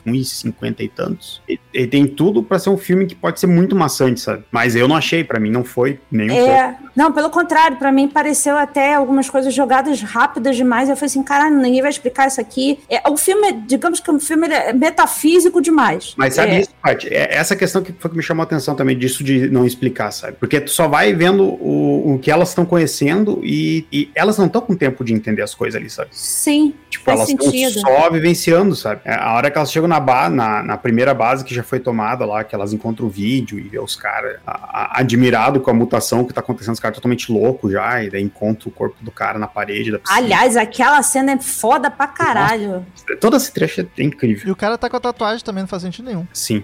[0.06, 1.42] um e cinquenta e tantos.
[1.46, 4.46] Ele, ele tem tudo para ser um filme que pode ser muito maçante, sabe?
[4.50, 6.36] Mas eu não achei, para mim não foi nenhum.
[6.36, 6.92] É, pouco.
[6.96, 10.88] não, pelo contrário, para mim pareceu até algumas coisas jogadas rápidas demais.
[10.88, 12.80] Eu falei assim, caralho, ninguém vai explicar isso aqui.
[12.90, 16.14] É, o filme, digamos que o filme é metafísico demais.
[16.16, 16.60] Mas sabe é.
[16.62, 17.08] isso parte.
[17.14, 20.12] É essa questão que foi que me chamou a atenção também, disso de não explicar,
[20.12, 20.38] sabe?
[20.40, 24.48] Porque tu só vai vendo o, o que elas estão conhecendo e, e elas não
[24.48, 26.10] estão com tempo de entender as coisas ali, sabe?
[26.12, 26.74] Sim.
[26.90, 27.80] Tipo, Faz elas estão sentido.
[27.80, 29.02] só vivenciando, sabe?
[29.06, 31.80] É, A hora que elas chegam na, ba na, na primeira base que já foi
[31.80, 36.26] tomada lá, que elas encontram o vídeo e vê os caras admirados com a mutação
[36.26, 39.38] que tá acontecendo, os caras totalmente loucos já, e daí encontra o corpo do cara
[39.40, 40.18] na parede da piscina.
[40.20, 42.86] Aliás, aquela cena é foda pra caralho.
[43.20, 44.48] Todo esse trecho é incrível.
[44.48, 46.26] E o cara tá com a tatuagem também, não faz sentido nenhum.
[46.34, 46.64] Sim.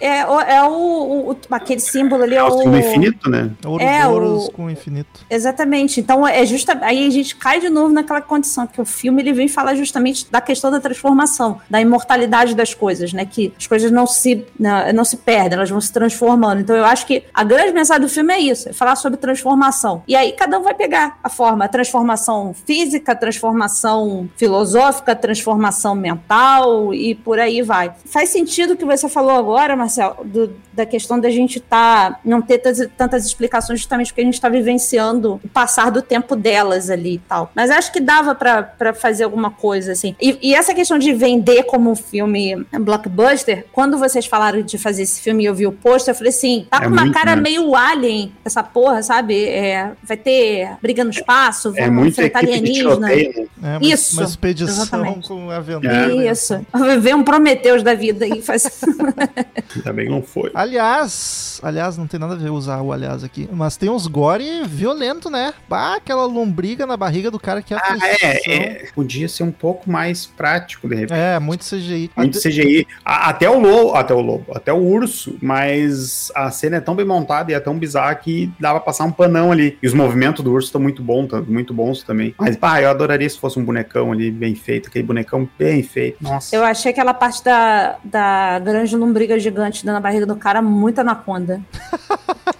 [0.00, 2.34] É, o- é o, o- aquele símbolo ali.
[2.34, 3.50] É É o símbolo infinito, né?
[3.64, 5.20] Ouroboros o- com infinito.
[5.28, 6.00] Exatamente.
[6.00, 9.32] Então é justa aí a gente cai de novo naquela condição que o filme ele
[9.32, 13.24] vem falar justamente da questão da transformação, da imortalidade das coisas, né?
[13.24, 16.60] Que as coisas não se não, não se perdem, elas vão se transformando.
[16.60, 20.02] Então eu acho que a grande mensagem do filme é isso, é falar sobre transformação.
[20.08, 25.16] E aí cada um vai pegar a forma, a transformação física, a transformação filosófica, a
[25.16, 27.92] transformação mental e por aí vai.
[28.06, 29.89] Faz sentido o que você falou agora, Marcelo,
[30.24, 34.34] do- da questão da gente tá não ter tantas, tantas explicações justamente porque a gente
[34.34, 37.50] está vivenciando o passar do tempo delas ali e tal.
[37.54, 40.14] Mas acho que dava pra pra fazer alguma coisa assim.
[40.20, 45.02] E, e essa questão de vender como um filme blockbuster, quando vocês falaram de fazer
[45.02, 47.14] esse filme e eu vi o pôster, eu falei assim, tá É com uma muito,
[47.14, 47.42] cara né?
[47.42, 49.44] meio alien essa porra, sabe?
[49.44, 52.90] É, vai ter briga no espaço, É vamos muito enfrentar alienígena.
[53.08, 53.74] tiroteio, né?
[53.74, 55.28] É, uma, Isso, uma expedição exatamente.
[55.28, 56.12] com aventura.
[56.30, 56.64] Isso.
[57.00, 58.62] Vê um Prometeus da vida e faz.
[59.80, 60.50] Ainda bem que não foi.
[60.54, 64.62] Aliás, aliás, não tem nada a ver usar o aliás aqui, mas tem uns gore
[64.66, 65.52] violento, né?
[65.68, 68.88] Bah, aquela lombriga na barriga do cara que é Ah, é, é.
[68.94, 71.12] Podia ser um pouco mais prático, de repente.
[71.18, 72.10] É, muito CGI.
[72.16, 72.86] Muito CGI.
[73.04, 76.94] A- Até o lobo, até o lobo, até o urso, mas a cena é tão
[76.94, 79.78] bem montada e é tão bizarra que dava pra passar um panão ali.
[79.82, 82.34] E os movimentos do urso estão muito bons, muito bons também.
[82.38, 86.16] Mas, pá, eu adoraria se fosse um bonecão ali bem feito, aquele bonecão bem feito.
[86.20, 86.54] Nossa.
[86.54, 91.00] Eu achei aquela parte da, da grande lombriga gigante dando na barriga do cara muito
[91.00, 91.60] anaconda.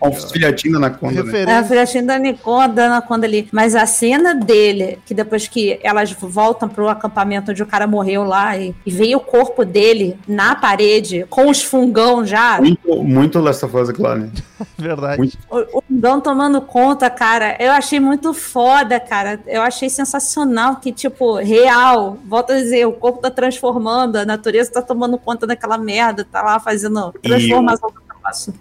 [0.00, 1.18] Olha os filhotinhos na conta, né?
[1.18, 1.64] É, a Referência.
[1.64, 3.48] filhotinha da Anaconda, da Anaconda ali.
[3.52, 8.24] Mas a cena dele, que depois que elas voltam pro acampamento onde o cara morreu
[8.24, 13.40] lá e, e veio o corpo dele na parede, com os fungão já, Muito, muito
[13.40, 14.30] Last of Us, claro, né?
[14.78, 15.18] Verdade.
[15.18, 15.38] Muito.
[15.50, 17.56] o, o fungão tomando conta, cara.
[17.58, 19.40] Eu achei muito foda, cara.
[19.46, 22.18] Eu achei sensacional que, tipo, real.
[22.26, 26.42] Volto a dizer, o corpo tá transformando, a natureza tá tomando conta daquela merda, tá
[26.42, 28.00] lá fazendo transformação do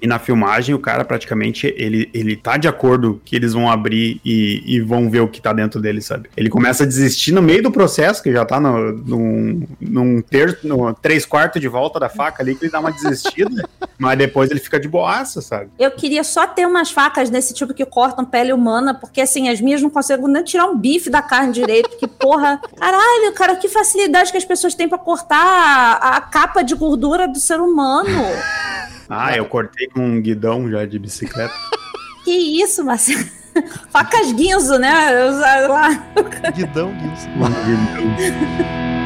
[0.01, 4.19] E na filmagem, o cara praticamente, ele, ele tá de acordo que eles vão abrir
[4.23, 6.29] e, e vão ver o que tá dentro dele, sabe?
[6.35, 10.67] Ele começa a desistir no meio do processo, que já tá no, num, num terço,
[10.67, 14.49] no três quartos de volta da faca ali, que ele dá uma desistida, mas depois
[14.51, 15.69] ele fica de boaça, sabe?
[15.77, 19.61] Eu queria só ter umas facas desse tipo que cortam pele humana, porque assim, as
[19.61, 22.61] minhas não conseguem nem tirar um bife da carne direito, que porra.
[22.77, 27.27] Caralho, cara, que facilidade que as pessoas têm pra cortar a, a capa de gordura
[27.27, 28.09] do ser humano.
[29.09, 31.53] Ah, eu cortei com um guidão já de bicicleta.
[32.23, 33.23] Que isso, Marcelo?
[33.89, 35.13] Facas guinzo, né?
[35.13, 35.31] Eu,
[35.69, 35.91] lá.
[36.53, 36.89] Guidão.
[36.89, 38.96] Um guidão.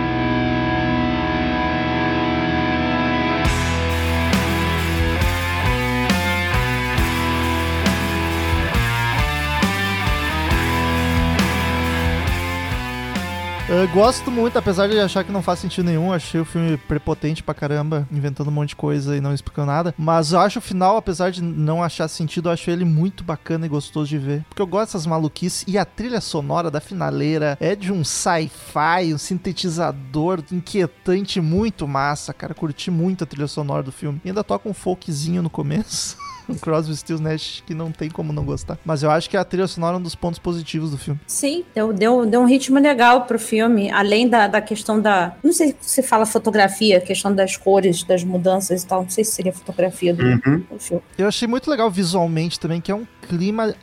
[13.71, 17.41] Eu gosto muito, apesar de achar que não faz sentido nenhum, achei o filme prepotente
[17.41, 19.95] pra caramba, inventando um monte de coisa e não explicando nada.
[19.97, 23.65] Mas eu acho o final, apesar de não achar sentido, eu acho ele muito bacana
[23.65, 24.43] e gostoso de ver.
[24.49, 29.13] Porque eu gosto dessas maluquices e a trilha sonora da finaleira é de um sci-fi,
[29.13, 32.53] um sintetizador inquietante muito massa, cara.
[32.53, 34.19] Curti muito a trilha sonora do filme.
[34.25, 36.17] E ainda toca um folkzinho no começo.
[36.49, 38.77] Um Crosby, Stills, Nash que não tem como não gostar.
[38.85, 41.19] Mas eu acho que a trilha sonora é um dos pontos positivos do filme.
[41.27, 45.35] Sim, deu, deu, deu um ritmo legal pro filme, além da, da questão da.
[45.43, 49.03] Não sei se se fala fotografia, questão das cores, das mudanças e tal.
[49.03, 50.63] Não sei se seria fotografia do, Uhum.
[50.71, 51.03] do filme.
[51.17, 53.73] Eu achei muito legal visualmente também, que é um clima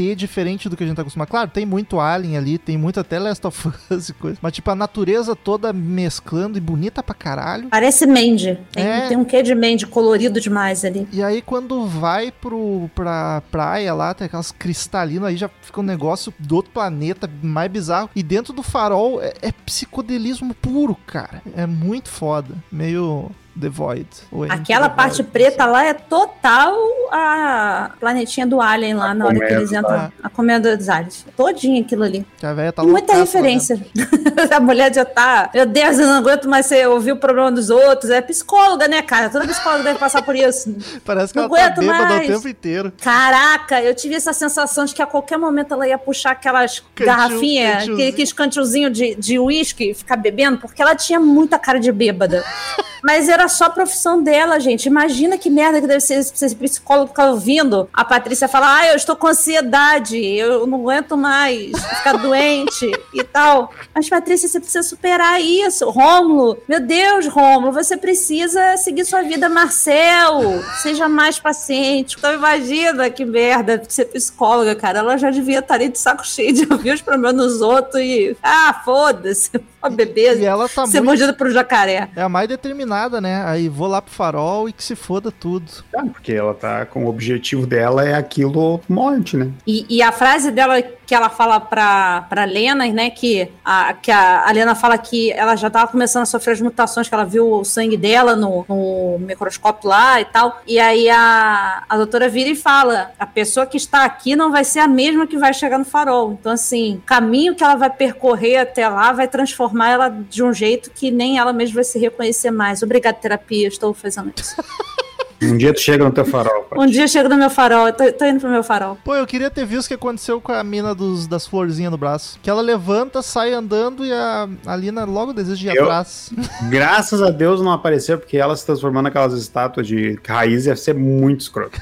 [0.00, 1.28] ET diferente do que a gente tá acostumado.
[1.28, 4.38] Claro, tem muito Alien ali, tem muito até Last of Us e coisa.
[4.40, 7.68] Mas, tipo, a natureza toda mesclando e bonita pra caralho.
[7.68, 8.58] Parece Mandy.
[8.72, 9.08] Tem, É.
[9.08, 11.08] tem um quê de Mandy colorido demais ali.
[11.12, 15.84] E aí, quando vai pro, pra praia lá, tem aquelas cristalinas, aí já fica um
[15.84, 18.10] negócio do outro planeta, mais bizarro.
[18.14, 21.42] E dentro do farol é, é psicodelismo puro, cara.
[21.56, 22.54] É muito foda.
[22.70, 23.30] Meio
[23.60, 24.06] The Void.
[24.50, 26.76] Aquela the parte Void, preta lá é total
[27.10, 30.12] a planetinha do Alien lá na hora que eles entram.
[30.22, 31.24] A comenda dos aliens.
[31.36, 32.26] Todinho aquilo ali.
[32.38, 33.80] Que a véia tá muita lá referência.
[34.54, 35.50] a mulher já tá.
[35.54, 38.10] Meu Deus, eu não aguento mais você ouvir o problema dos outros.
[38.10, 39.28] É psicóloga, né, cara?
[39.30, 40.74] Toda psicóloga deve passar por isso.
[41.04, 42.26] Parece que Não ela tá aguento bêbada o mais.
[42.28, 42.92] tempo inteiro.
[43.02, 47.06] Caraca, eu tive essa sensação de que a qualquer momento ela ia puxar aquelas Cantil-
[47.06, 51.80] garrafinhas, aquele- aqueles cantilzinhos de de uísque e ficar bebendo, porque ela tinha muita cara
[51.80, 52.44] de bêbada.
[53.08, 54.84] Mas era só a profissão dela, gente.
[54.84, 58.96] Imagina que merda que deve ser esse psicólogo ficar ouvindo a Patrícia falar: ah, eu
[58.96, 63.72] estou com ansiedade, eu não aguento mais ficar doente e tal.
[63.94, 65.88] Mas, Patrícia, você precisa superar isso.
[65.88, 70.62] Rômulo, meu Deus, Rômulo, você precisa seguir sua vida, Marcel.
[70.82, 72.16] Seja mais paciente.
[72.18, 74.98] Então, imagina que merda ser psicóloga, cara.
[74.98, 78.36] Ela já devia estar ali de saco cheio de ouvir os problemas dos outros e.
[78.42, 79.50] Ah, foda-se.
[79.82, 80.36] Ó, bebê.
[80.38, 82.08] E ela tá ser muito- mordida por um jacaré.
[82.16, 83.44] É a mais determinada, né?
[83.46, 85.70] Aí vou lá pro farol e que se foda tudo.
[85.94, 89.50] Ah, porque ela tá com o objetivo dela é aquilo morte, né?
[89.66, 93.08] E, e a frase dela que ela fala pra, pra Lena, né?
[93.08, 96.60] Que a, que a, a Lena fala que ela já tava começando a sofrer as
[96.60, 100.60] mutações, que ela viu o sangue dela no, no microscópio lá e tal.
[100.66, 104.64] E aí a, a doutora vira e fala: a pessoa que está aqui não vai
[104.64, 106.36] ser a mesma que vai chegar no farol.
[106.38, 110.52] Então, assim, o caminho que ela vai percorrer até lá vai transformar ela de um
[110.52, 112.82] jeito que nem ela mesma vai se reconhecer mais.
[112.82, 114.62] Obrigada, terapia, estou fazendo isso.
[115.40, 116.66] Um dia tu chega no teu farol.
[116.76, 118.98] Um dia eu chego no meu farol, eu tô, tô indo pro meu farol.
[119.04, 121.96] Pô, eu queria ter visto o que aconteceu com a mina dos, das florzinhas no
[121.98, 122.38] braço.
[122.42, 126.30] Que ela levanta, sai andando e a, a Lina logo deseja ir Eu- atrás.
[126.68, 130.94] Graças a Deus não apareceu, porque ela se transformando naquelas estátuas de raiz ia ser
[130.94, 131.80] muito escroto.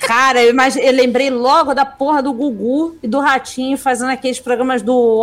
[0.00, 4.82] Cara, eu, eu lembrei logo da porra do Gugu e do Ratinho fazendo aqueles programas
[4.82, 4.92] do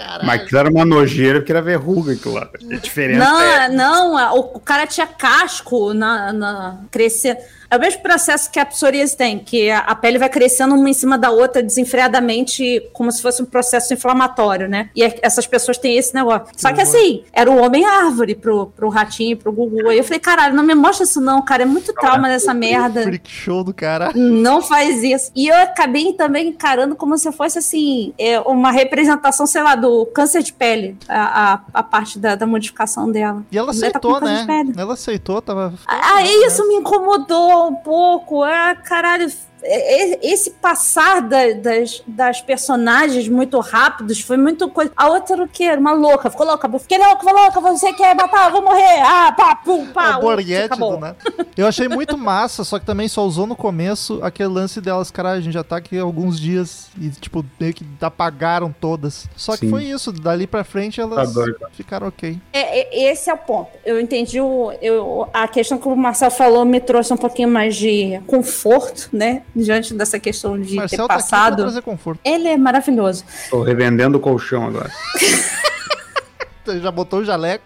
[0.00, 0.26] Homem-Árvore.
[0.26, 2.48] Mas aquilo era uma nojeira, porque era verruga aquilo lá.
[2.70, 3.68] A diferença Não, é.
[3.68, 7.36] não, a- o, o cara tinha casco na, na crescer.
[7.72, 10.92] É o mesmo processo que a psoríase tem, que a, pele vai crescendo uma em
[10.92, 14.90] cima da outra desenfreadamente, como se fosse um processo inflamatório, né?
[14.94, 16.48] E é- essas pessoas têm esse negócio.
[16.54, 19.88] Só que assim, era o homem-árvore pro, pro ratinho, pro Gugu.
[19.88, 21.62] Aí eu falei, caralho, não me mostra isso não, cara.
[21.62, 23.04] É muito trauma dessa merda.
[23.04, 24.12] Freak show do cara.
[24.14, 25.32] Não faz isso.
[25.34, 30.04] E eu acabei também encarando como se fosse assim, é, uma representação, sei lá, do
[30.04, 33.42] câncer de pele, a, a, a parte da, da modificação dela.
[33.50, 34.46] E ela tá aceitou, né?
[34.76, 35.72] Ela aceitou, tava.
[35.86, 38.42] Ah, isso me incomodou um pouco.
[38.42, 39.30] Ah, caralho.
[39.64, 44.90] é- é- Esse passar da- das, das personagens muito rápidos foi muito coisa.
[44.96, 45.70] A outra era o quê?
[45.72, 46.28] Uma louca.
[46.30, 46.68] Ficou louca.
[46.80, 47.60] Fiquei louca, ficou louca.
[47.60, 48.50] Você quer matar?
[48.50, 49.00] Vou morrer.
[49.04, 50.18] Ah, pá, pum, pá.
[50.18, 50.98] uh, Borghetti acabou.
[51.56, 55.32] Eu achei muito massa, só que também só usou no começo aquele lance delas, cara,
[55.32, 59.28] a gente já tá aqui há alguns dias e, tipo, meio que apagaram todas.
[59.36, 59.70] Só que Sim.
[59.70, 62.38] foi isso, dali pra frente elas Tá ficaram ok.
[62.52, 63.70] É, é- esse é o ponto.
[63.84, 67.76] Eu entendi o, eu, a questão que o Marcel falou me trouxe um pouquinho mais
[67.76, 69.42] de conforto, né?
[69.54, 71.56] Diante dessa questão de Marcel ter tá aqui pra passado.
[71.62, 72.20] trazer conforto.
[72.24, 73.24] Ele é maravilhoso.
[73.50, 74.90] Tô revendendo o colchão agora.
[76.80, 77.64] Já botou o jaleco.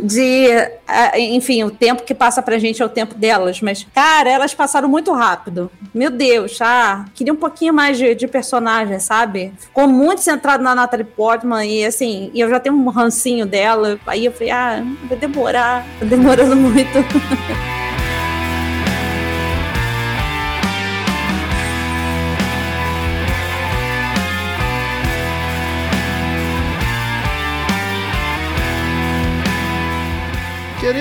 [0.00, 0.48] De,
[1.16, 4.88] enfim, o tempo que passa pra gente é o tempo delas, mas, cara, elas passaram
[4.88, 5.70] muito rápido.
[5.92, 9.52] Meu Deus, ah, queria um pouquinho mais de, de personagem, sabe?
[9.58, 13.98] Ficou muito centrado na Natalie Portman e, assim, e eu já tenho um rancinho dela.
[14.06, 16.98] Aí eu falei, ah, vai demorar, tá demorando muito.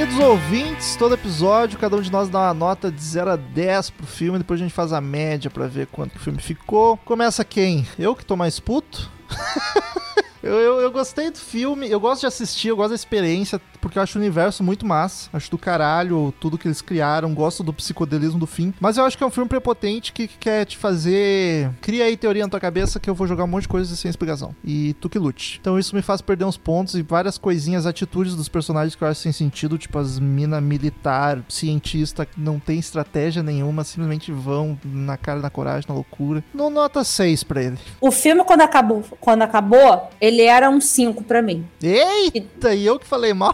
[0.08, 3.90] Queridos ouvintes, todo episódio, cada um de nós dá uma nota de 0 a 10
[3.90, 6.96] pro filme, depois a gente faz a média pra ver quanto o filme ficou.
[6.96, 7.86] Começa quem?
[8.00, 9.12] Eu que tô mais puto?
[10.44, 13.98] Eu, eu, eu gostei do filme, eu gosto de assistir, eu gosto da experiência, porque
[13.98, 15.30] eu acho o universo muito massa.
[15.34, 18.74] Acho do caralho tudo que eles criaram, gosto do psicodelismo do fim.
[18.80, 21.72] Mas eu acho que é um filme prepotente que, que quer te fazer.
[21.82, 24.10] Cria aí teoria na tua cabeça que eu vou jogar um monte de coisas sem
[24.10, 24.56] explicação.
[24.64, 25.58] E tu que lute.
[25.60, 29.08] Então isso me faz perder uns pontos e várias coisinhas, atitudes dos personagens que eu
[29.08, 34.78] acho sem sentido, tipo as mina militar, cientista, que não tem estratégia nenhuma, simplesmente vão
[34.84, 36.44] na cara da coragem, na loucura.
[36.54, 37.78] Não nota 6 pra ele.
[38.00, 41.66] O filme, quando acabou, quando acabou, ele era um 5 pra mim.
[41.82, 43.54] Eita, e eu que falei mal.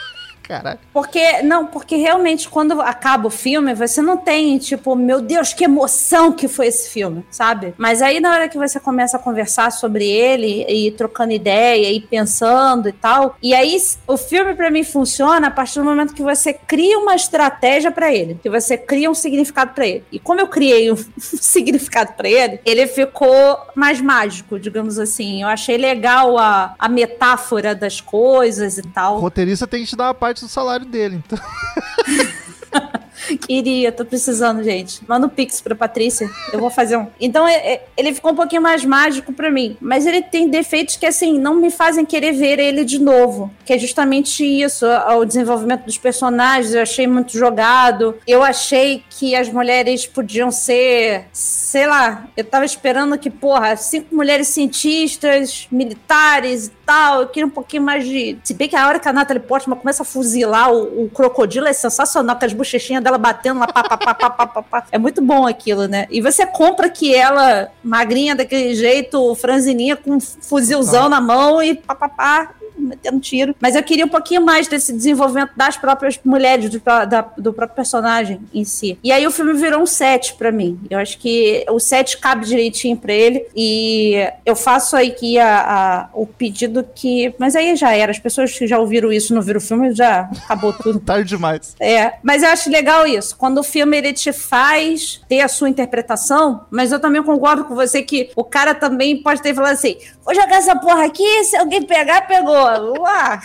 [0.51, 0.79] Caralho.
[0.93, 5.63] Porque, não, porque realmente quando acaba o filme, você não tem, tipo, meu Deus, que
[5.63, 7.73] emoção que foi esse filme, sabe?
[7.77, 12.01] Mas aí na hora que você começa a conversar sobre ele e trocando ideia e
[12.01, 13.77] pensando e tal, e aí
[14.07, 18.13] o filme pra mim funciona a partir do momento que você cria uma estratégia pra
[18.13, 20.03] ele, que você cria um significado pra ele.
[20.11, 25.41] E como eu criei um significado pra ele, ele ficou mais mágico, digamos assim.
[25.41, 29.19] Eu achei legal a, a metáfora das coisas e O tal.
[29.19, 31.23] roteirista tem que te dar uma parte do salário dele.
[31.25, 31.39] Então,
[33.45, 35.01] Queria, tô precisando, gente.
[35.07, 37.07] Manda um pix pra Patrícia, eu vou fazer um.
[37.19, 39.75] Então, é- é- ele ficou um pouquinho mais mágico pra mim.
[39.81, 43.51] Mas ele tem defeitos que, assim, não me fazem querer ver ele de novo.
[43.65, 44.85] Que é justamente isso,
[45.17, 48.15] o desenvolvimento dos personagens, eu achei muito jogado.
[48.27, 54.15] Eu achei que as mulheres podiam ser, sei lá, eu tava esperando que, porra, cinco
[54.15, 56.81] mulheres cientistas, militares e tal.
[56.91, 57.21] tal.
[57.21, 58.37] Eu queria um pouquinho mais de.
[58.43, 61.65] Se bem que a hora que a Natalie Portman começa a fuzilar o, o crocodilo
[61.67, 64.83] é sensacional, com as bochechinhas dela batendo lá, pá, pá, pá, pá, pá, pá, pá.
[64.91, 66.07] É muito bom aquilo, né?
[66.09, 71.75] E você compra que ela, magrinha daquele jeito, franzininha, com um fuzilzão na mão e
[71.75, 72.49] pá, pá, pá
[72.81, 73.55] metendo tiro.
[73.59, 77.75] Mas eu queria um pouquinho mais desse desenvolvimento das próprias mulheres, do, da, do próprio
[77.75, 78.97] personagem em si.
[79.03, 80.79] E aí o filme virou um set para mim.
[80.89, 83.45] Eu acho que o set cabe direitinho para ele.
[83.55, 84.15] E
[84.45, 87.33] eu faço aí que a, a, o pedido que.
[87.37, 88.11] Mas aí já era.
[88.11, 90.99] As pessoas que já ouviram isso não viram o filme, já acabou tudo.
[91.01, 91.75] Tarde demais.
[91.79, 93.35] É, mas eu acho legal isso.
[93.37, 97.75] Quando o filme ele te faz ter a sua interpretação, mas eu também concordo com
[97.75, 101.55] você que o cara também pode ter falado assim: vou jogar essa porra aqui, se
[101.55, 102.70] alguém pegar, pegou.
[102.79, 103.41] Uá.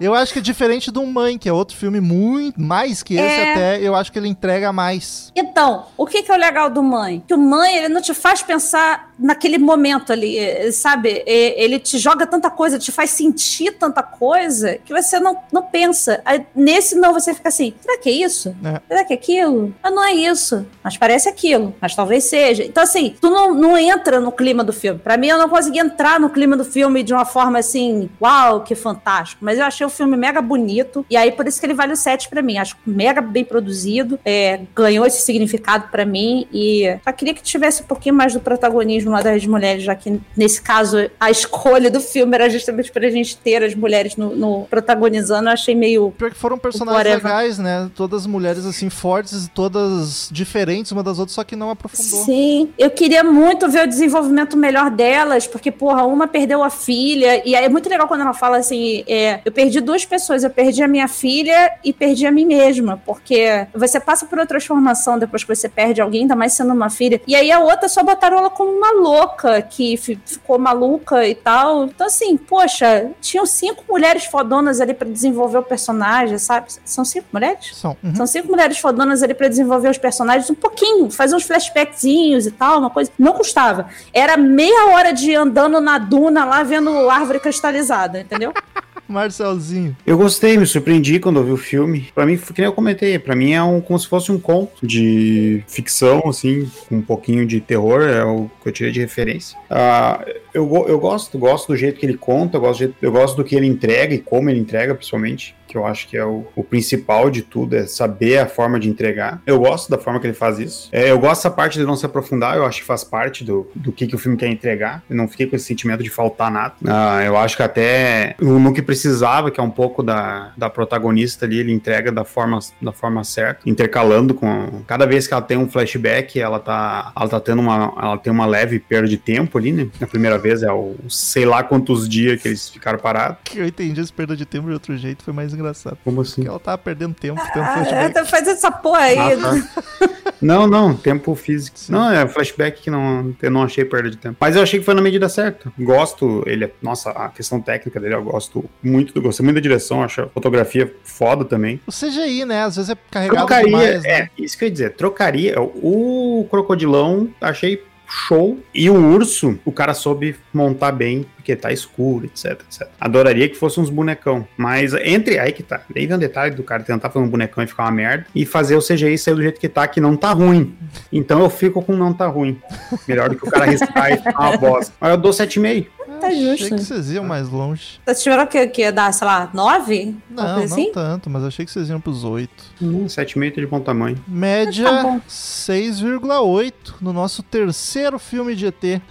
[0.00, 3.22] Eu acho que é diferente do Mãe, que é outro filme muito mais que esse
[3.24, 3.52] É.
[3.52, 5.30] até, eu acho que ele entrega mais.
[5.34, 7.22] Então, o que, que é o legal do Mãe?
[7.26, 11.22] Que o Mãe, ele não te faz pensar naquele momento ali, sabe?
[11.26, 16.22] Ele te joga tanta coisa, te faz sentir tanta coisa, que você não, não pensa.
[16.54, 18.54] Nesse, não, você fica assim, será que é isso?
[18.64, 18.80] É.
[18.88, 19.74] Será que é aquilo?
[19.82, 20.66] Ah, não é isso.
[20.82, 21.74] Mas parece aquilo.
[21.80, 22.64] Mas talvez seja.
[22.64, 24.98] Então, assim, tu não, não entra no clima do filme.
[24.98, 28.62] Pra mim, eu não consegui entrar no clima do filme de uma forma assim, uau,
[28.62, 29.44] que fantástico.
[29.44, 31.04] Mas eu achei o filme mega bonito.
[31.08, 32.58] E aí, por isso que ele vale o 7 pra mim.
[32.58, 34.18] Acho mega bem produzido.
[34.24, 36.46] é, ganhou esse significado pra mim.
[36.52, 40.20] E só queria que tivesse um pouquinho mais do protagonismo lá das mulheres, já que
[40.36, 44.66] nesse caso a escolha do filme era justamente pra gente ter as mulheres no, no
[44.68, 45.48] protagonizando.
[45.48, 46.12] Eu achei meio.
[46.12, 47.90] Pior que foram personagens legais, né?
[47.94, 52.24] Todas mulheres assim fortes todas diferentes uma das outras, só que não aprofundou.
[52.24, 57.42] Sim, eu queria muito ver o desenvolvimento melhor delas, porque, porra, uma perdeu a filha,
[57.46, 60.82] e é muito legal quando ela fala assim: é, eu perdi duas pessoas, eu perdi
[60.82, 65.42] a minha filha e perdi a mim mesma, porque você passa por uma transformação depois
[65.42, 68.38] que você perde alguém, ainda mais sendo uma filha, e aí a outra só botaram
[68.38, 71.84] ela como uma louca, que fi- ficou maluca e tal.
[71.84, 76.66] Então, assim, poxa, tinham cinco mulheres fodonas ali pra desenvolver o personagem, sabe?
[76.84, 77.76] São cinco mulheres?
[77.76, 77.96] São.
[78.02, 78.14] Uhum.
[78.14, 82.50] São cinco mulheres fodonas ali pra desenvolver os personagens um pouquinho, fazer uns flashbackzinhos e
[82.50, 83.10] tal, uma coisa.
[83.18, 83.88] Não custava.
[84.12, 88.52] Era meia hora de andando na duna lá vendo árvore cristalizada, entendeu?
[89.08, 89.96] Marcelzinho.
[90.06, 92.08] Eu gostei, me surpreendi quando eu vi o filme.
[92.14, 94.86] Pra mim, que nem eu comentei, pra mim é um, como se fosse um conto
[94.86, 99.56] de ficção, assim, com um pouquinho de terror, é o que eu tirei de referência.
[99.70, 103.12] Ah, eu, eu gosto, gosto do jeito que ele conta, eu gosto, do jeito- eu
[103.12, 105.54] gosto do que ele entrega e como ele entrega, principalmente.
[105.66, 108.88] Que eu acho que é o, o principal de tudo, é saber a forma de
[108.88, 109.42] entregar.
[109.46, 110.88] Eu gosto da forma que ele faz isso.
[110.92, 113.68] É, eu gosto dessa parte de não se aprofundar, eu acho que faz parte do,
[113.74, 115.02] do que, que o filme quer entregar.
[115.08, 116.74] Eu não fiquei com esse sentimento de faltar nada.
[116.86, 121.46] Ah, eu acho que até o que precisava, que é um pouco da, da protagonista
[121.46, 124.82] ali, ele entrega da forma, da forma certa, intercalando com.
[124.86, 127.94] Cada vez que ela tem um flashback, ela tá, ela tá tendo uma.
[127.96, 129.88] Ela tem uma leve perda de tempo ali, né?
[130.00, 133.38] Na primeira vez é o sei lá quantos dias que eles ficaram parados.
[133.44, 135.98] Que eu entendi esse perda de tempo de outro jeito, foi mais engraçado.
[136.04, 136.36] Como assim?
[136.36, 138.14] Porque ela tava perdendo tempo, tendo Ah, flashback.
[138.14, 139.18] tá fazendo essa porra aí.
[139.18, 140.06] Ah, tá.
[140.40, 141.76] Não, não, tempo físico.
[141.88, 144.36] Não, é flashback que não, eu não achei perda de tempo.
[144.38, 145.72] Mas eu achei que foi na medida certa.
[145.78, 149.60] Gosto, ele é, nossa, a questão técnica dele eu gosto muito, do gostei muito da
[149.62, 151.80] direção, acho a fotografia foda também.
[151.86, 152.62] O CGI, né?
[152.64, 154.08] Às vezes é carregado Trocaria, demais, né?
[154.10, 159.72] é, isso que eu ia dizer, trocaria, o crocodilão achei show, e o urso, o
[159.72, 162.88] cara soube montar bem, porque tá escuro, etc, etc.
[163.00, 166.62] Adoraria que fosse uns bonecão, mas entre, aí que tá, daí vem um detalhe do
[166.62, 169.42] cara tentar fazer um bonecão e ficar uma merda, e fazer o CGI sair do
[169.42, 170.76] jeito que tá, que não tá ruim.
[171.12, 172.60] Então eu fico com não tá ruim.
[173.06, 174.92] Melhor do que o cara arriscar e ficar uma bosta.
[175.00, 175.86] Mas eu dou 7,5.
[176.20, 176.74] Tá Achei justo.
[176.76, 178.00] que vocês iam mais longe.
[178.04, 180.16] Vocês tiveram que, que dar, sei lá, nove?
[180.30, 180.90] Não, não assim?
[180.92, 182.64] tanto, mas achei que vocês iam pros oito.
[182.80, 184.24] Hum, 7,5 tá de bom tamanho.
[184.26, 185.20] Média Tá bom.
[185.28, 188.82] 6,8 no nosso terceiro filme de ET.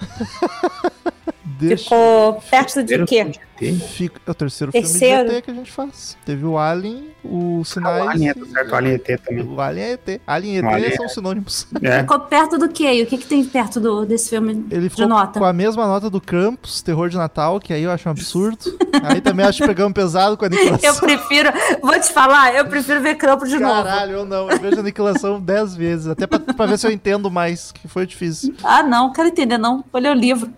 [1.60, 1.84] Deixa...
[1.84, 3.32] Ficou perto de quê?
[3.60, 3.74] De.
[3.80, 4.20] Fica...
[4.26, 5.16] É o terceiro, Terceiro.
[5.18, 6.18] filme de ET que a gente faz.
[6.26, 8.04] Teve o Alien, o Sinais...
[8.06, 9.44] O Alien é tá certo, o Alien ET também.
[9.44, 10.22] O Alien é ET.
[10.28, 11.68] Alien e ET Alien são sinônimos.
[11.82, 12.00] É.
[12.02, 12.94] Ficou perto do quê?
[12.94, 15.40] E o que, que tem perto do, desse filme Ele de ficou nota?
[15.40, 18.78] com a mesma nota do Krampus, Terror de Natal, que aí eu acho um absurdo.
[19.04, 20.96] aí também acho que pegamos pesado com a Eu aniquilação.
[21.00, 21.50] prefiro,
[21.82, 23.84] vou te falar, eu prefiro ver Campo de novo.
[23.84, 24.50] Caralho, eu não.
[24.50, 26.08] Eu vejo a aniquilação dez vezes.
[26.08, 28.56] Até pra, pra ver se eu entendo mais, que foi difícil.
[28.64, 29.84] Ah, não, quero entender, não.
[29.92, 30.52] Vou ler o livro.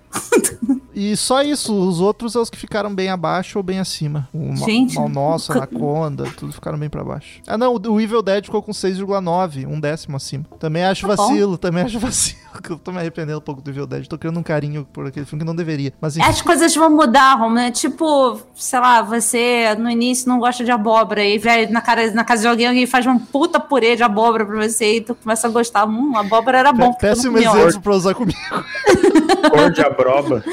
[1.00, 4.28] E só isso, os outros são os que ficaram bem abaixo ou bem acima.
[4.34, 4.96] O Gente.
[4.96, 7.40] Mal Nosso, Anaconda, tudo ficaram bem pra baixo.
[7.46, 10.44] Ah, não, o Evil Dead ficou com 6,9, um décimo acima.
[10.60, 12.40] Também acho Tá vacilo, também acho vacilo.
[12.64, 15.06] que Eu tô me arrependendo um pouco do Evil Dead, tô criando um carinho por
[15.06, 15.94] aquele filme que não deveria.
[16.02, 17.70] Mas enfim, As coisas vão mudar, Rom, né?
[17.70, 22.24] Tipo, sei lá, você no início não gosta de abóbora e vai na, cara, na
[22.24, 25.46] casa de alguém, alguém faz uma puta purê de abóbora pra você e tu começa
[25.48, 25.86] a gostar.
[25.86, 26.92] Hum, abóbora era bom.
[26.94, 28.40] péssimo exemplo pra usar comigo.
[29.50, 30.44] Cor de abroba.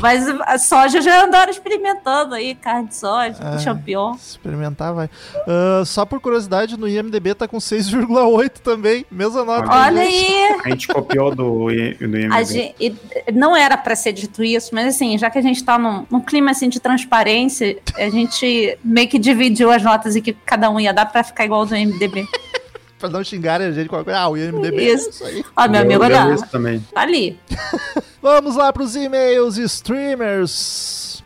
[0.00, 4.14] Mas a soja já andaram experimentando aí, carne de soja, champignon.
[4.14, 5.08] Experimentar, vai.
[5.46, 9.04] Ah, só por curiosidade, no IMDB tá com 6,8 também.
[9.10, 9.70] Mesma nota.
[9.70, 10.56] Olha aí!
[10.64, 12.32] A gente copiou do, do IMDb.
[12.34, 15.62] A gente- e não era pra ser dito isso, mas assim, já que a gente
[15.64, 20.20] tá num, num clima assim de transparência, a gente meio que dividiu as notas e
[20.20, 22.26] que cada um ia dar pra ficar igual ao do MDB.
[23.04, 24.18] Pra não xingarem a gente com coisa.
[24.18, 25.08] Ah, o IMDB Isso.
[25.08, 25.44] é isso aí.
[25.54, 26.80] Ó, meu Eu- amigo, olha, isso também.
[26.94, 27.38] tá ali.
[28.22, 31.22] Vamos lá pros e-mails streamers.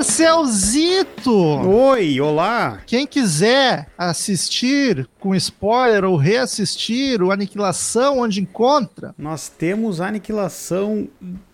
[0.00, 1.30] Marcelzito!
[1.30, 2.80] Oi, olá.
[2.86, 9.14] Quem quiser assistir com spoiler ou reassistir o Aniquilação, onde encontra?
[9.18, 11.06] Nós temos Aniquilação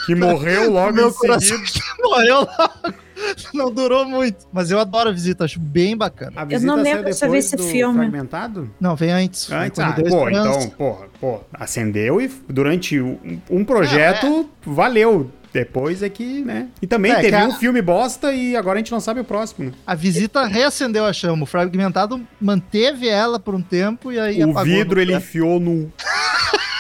[0.06, 1.86] Que morreu logo Meu em coração seguida.
[2.02, 2.94] morreu logo.
[3.54, 4.46] Não durou muito.
[4.52, 6.32] Mas eu adoro a visita, acho bem bacana.
[6.36, 7.98] A Eu não Visita lembro se eu vi depois esse do filme.
[8.00, 8.70] Fragmentado?
[8.80, 9.46] Não, vem antes.
[9.46, 15.30] Foi Antes, ah, pô, então, porra, pô, acendeu e durante um, um projeto valeu.
[15.54, 16.68] Depois é que, né?
[16.82, 19.24] E também É, teve a- um filme bosta e agora a gente não sabe o
[19.24, 19.72] próximo, né?
[19.86, 21.44] A visita reacendeu a chama.
[21.44, 25.60] O fragmentado manteve ela por um tempo e aí o apagou vidro no ele enfiou
[25.60, 25.94] no.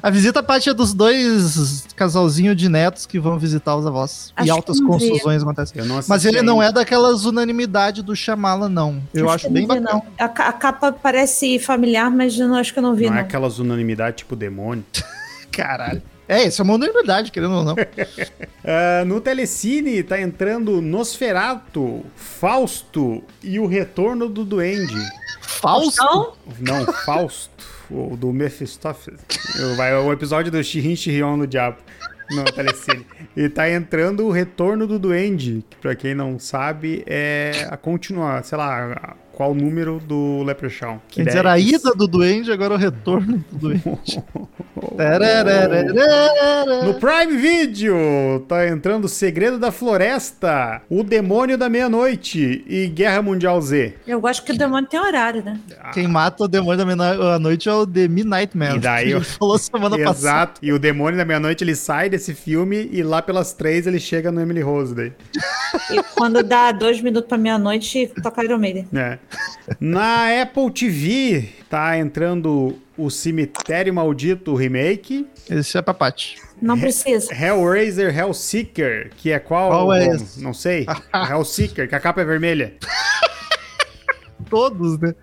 [0.00, 4.32] A visita parte é dos dois casalzinhos de netos que vão visitar os avós.
[4.36, 5.80] Acho e altas confusões acontecem.
[5.80, 9.02] Eu não assisti Mas ele não é daquelas unanimidade do Chamala, não.
[9.12, 9.90] Eu acho, que bem vi, bacana.
[9.92, 10.02] não.
[10.18, 13.18] A, a capa parece familiar, mas eu não acho que eu não vi, Não não.
[13.18, 14.84] é aquelas unanimidades tipo demônio.
[15.50, 16.02] Caralho.
[16.28, 17.74] É, isso é uma unanimidade, querendo ou não.
[18.64, 24.94] Ah, no Telecine tá entrando Nosferato, Fausto e o Retorno do Duende.
[25.40, 26.34] Fausto?
[26.60, 27.50] Não, Fausto,
[27.92, 29.20] o do Mephistófeles.
[29.76, 31.78] Vai o episódio do Shirin Shirion no Diabo.
[32.30, 33.06] No Telecine.
[33.36, 38.42] E tá entrando o Retorno do Duende, que pra quem não sabe é a continuar,
[38.42, 40.98] sei lá, qual número do Leprechaun.
[41.08, 43.82] Que Quer daí- dizer, a ida do duende, agora o retorno do duende.
[46.84, 47.94] No Prime Video
[48.48, 53.94] tá entrando o Segredo da Floresta, O Demônio da Meia-Noite e Guerra Mundial Z.
[54.06, 55.58] eu gosto que o demônio tem horário, né?
[55.92, 58.76] Quem mata o demônio da meia-noite é o The Midnight Man.
[58.76, 60.18] E daí eu- falou semana passada.
[60.18, 60.60] Exato.
[60.62, 64.32] E o Demônio da Meia-Noite ele sai desse filme e lá pelas três ele chega
[64.32, 65.12] no Emily Rose daí.
[65.90, 68.86] E quando dá dois minutos pra meia-noite, toca Iron Maiden.
[68.94, 69.18] É.
[69.80, 76.36] Na Apple TV tá entrando o Cemitério Maldito Remake, Esse é pra Paty.
[76.60, 77.34] Não precisa.
[77.34, 79.70] Hellraiser Hellseeker, que é qual?
[79.70, 80.40] Qual é esse?
[80.42, 80.86] Não sei.
[81.12, 82.74] Hellseeker, que a capa é vermelha.
[84.48, 85.14] Todos, né?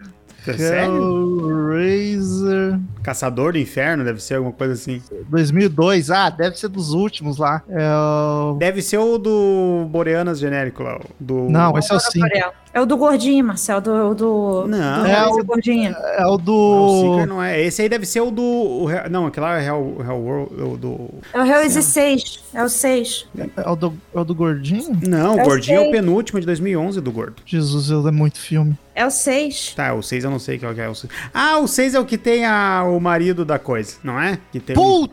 [0.48, 1.50] É sério?
[1.50, 2.80] Hellraiser.
[3.04, 5.02] Caçador do Inferno, deve ser alguma coisa assim.
[5.30, 7.62] 2002, ah, deve ser dos últimos lá.
[7.70, 8.58] É o...
[8.58, 11.00] Deve ser o do Boreanas genérico lá.
[11.20, 11.50] Do...
[11.50, 12.28] Não, esse é o 5.
[12.72, 14.14] É o do gordinho, Marcel, do.
[14.14, 15.02] do Não.
[15.02, 15.92] do É o- gordinho.
[15.92, 17.02] É o Não, o do.
[17.02, 17.62] Seeker não é.
[17.62, 18.44] Esse aí deve ser o do.
[18.44, 20.62] o não, aquele lá é Hell, Hell World.
[20.62, 21.10] O do...
[21.34, 22.44] É o Hellraiser 6.
[22.54, 23.28] É o 6.
[23.58, 24.98] É o do, é o do gordinho?
[25.08, 25.90] Não, o Eu Gordinho é sei.
[25.90, 27.42] o penúltimo de 2011 do Gordo.
[27.46, 28.78] Jesus, eu é muito filme.
[28.94, 29.74] É o 6.
[29.76, 31.12] Tá, o 6 eu não sei qual que é o 6.
[31.34, 34.38] Ah, o 6 é o que tem a, o marido da coisa, não é?
[34.52, 35.08] Que tem um-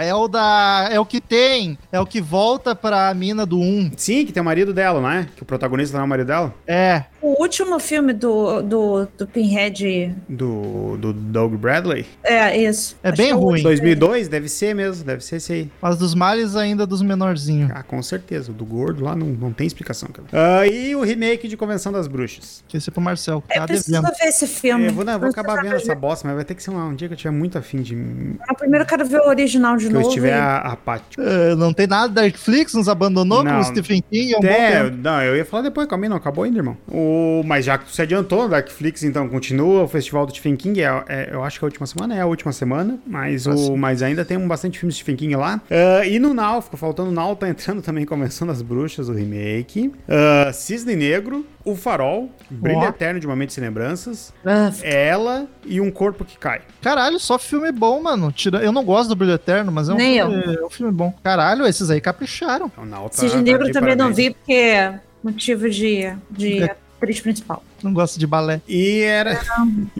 [0.00, 0.88] É o da.
[0.90, 1.78] É o que tem.
[1.92, 3.92] É o que volta pra mina do 1.
[3.96, 5.26] Sim, que tem o marido dela, não é?
[5.36, 6.54] Que o protagonista não é o marido dela?
[6.66, 7.04] É.
[7.24, 10.14] O último filme do, do, do Pinhead.
[10.28, 12.04] Do, do Doug Bradley.
[12.22, 12.96] É, isso.
[13.02, 13.46] É Acho bem que o ruim.
[13.52, 13.68] último.
[13.70, 14.28] 2002?
[14.28, 15.70] Deve ser mesmo, deve ser esse aí.
[15.80, 17.70] Mas dos males ainda dos menorzinhos.
[17.74, 18.50] Ah, com certeza.
[18.50, 20.28] O do gordo lá não, não tem explicação, cara.
[20.32, 22.62] Ah, e o remake de Convenção das Bruxas.
[22.74, 23.40] Esse é pro Marcel.
[23.40, 24.12] que É, Tá preciso devendo.
[24.20, 24.86] ver esse filme.
[24.88, 26.88] Eu vou, não, eu vou acabar vendo essa bosta, mas vai ter que ser um,
[26.88, 27.94] um dia que eu tiver muito afim de.
[27.94, 30.08] Que Ah, Primeiro eu quero ver o original de eu novo.
[30.08, 31.22] estiver e- a, a pátio.
[31.22, 33.50] É, não tem nada da Netflix, nos abandonou Não.
[33.52, 34.34] como Stephen King.
[34.34, 36.76] É um bom É, não, eu ia falar depois, calma aí, não acabou ainda, irmão.
[36.86, 37.13] O,
[37.44, 41.04] mas já que tu se adiantou, Darkflix, então continua o Festival do Stephen King, é,
[41.08, 44.24] é- eu acho que a última semana é a última semana, mas, o, mas ainda
[44.24, 45.60] tem um bastante filmes de Stephen King lá.
[45.70, 49.12] Ah, e no Now, ficou faltando o Now, tá entrando também Convenção das Bruxas, o
[49.12, 49.92] remake.
[50.08, 52.84] Ah, Cisne Negro, O Farol, Brilho.
[52.84, 56.60] Eterno de Momentos e Lembranças, Ah, Ela e Um Corpo que Cai.
[56.82, 58.30] Caralho, só filme bom, mano.
[58.32, 58.58] Tira...
[58.58, 61.12] Eu não gosto do Brilho Eterno, mas é um, Nem filme, é um filme bom.
[61.22, 62.66] Caralho, esses aí capricharam.
[62.66, 64.16] Então, o Now tá, Cisne tá Negro também não parabéns.
[64.16, 66.76] vi, porque é motivo de, de É.
[67.04, 67.62] atriz principal.
[67.82, 68.60] Não gosto de balé.
[68.66, 69.32] E era,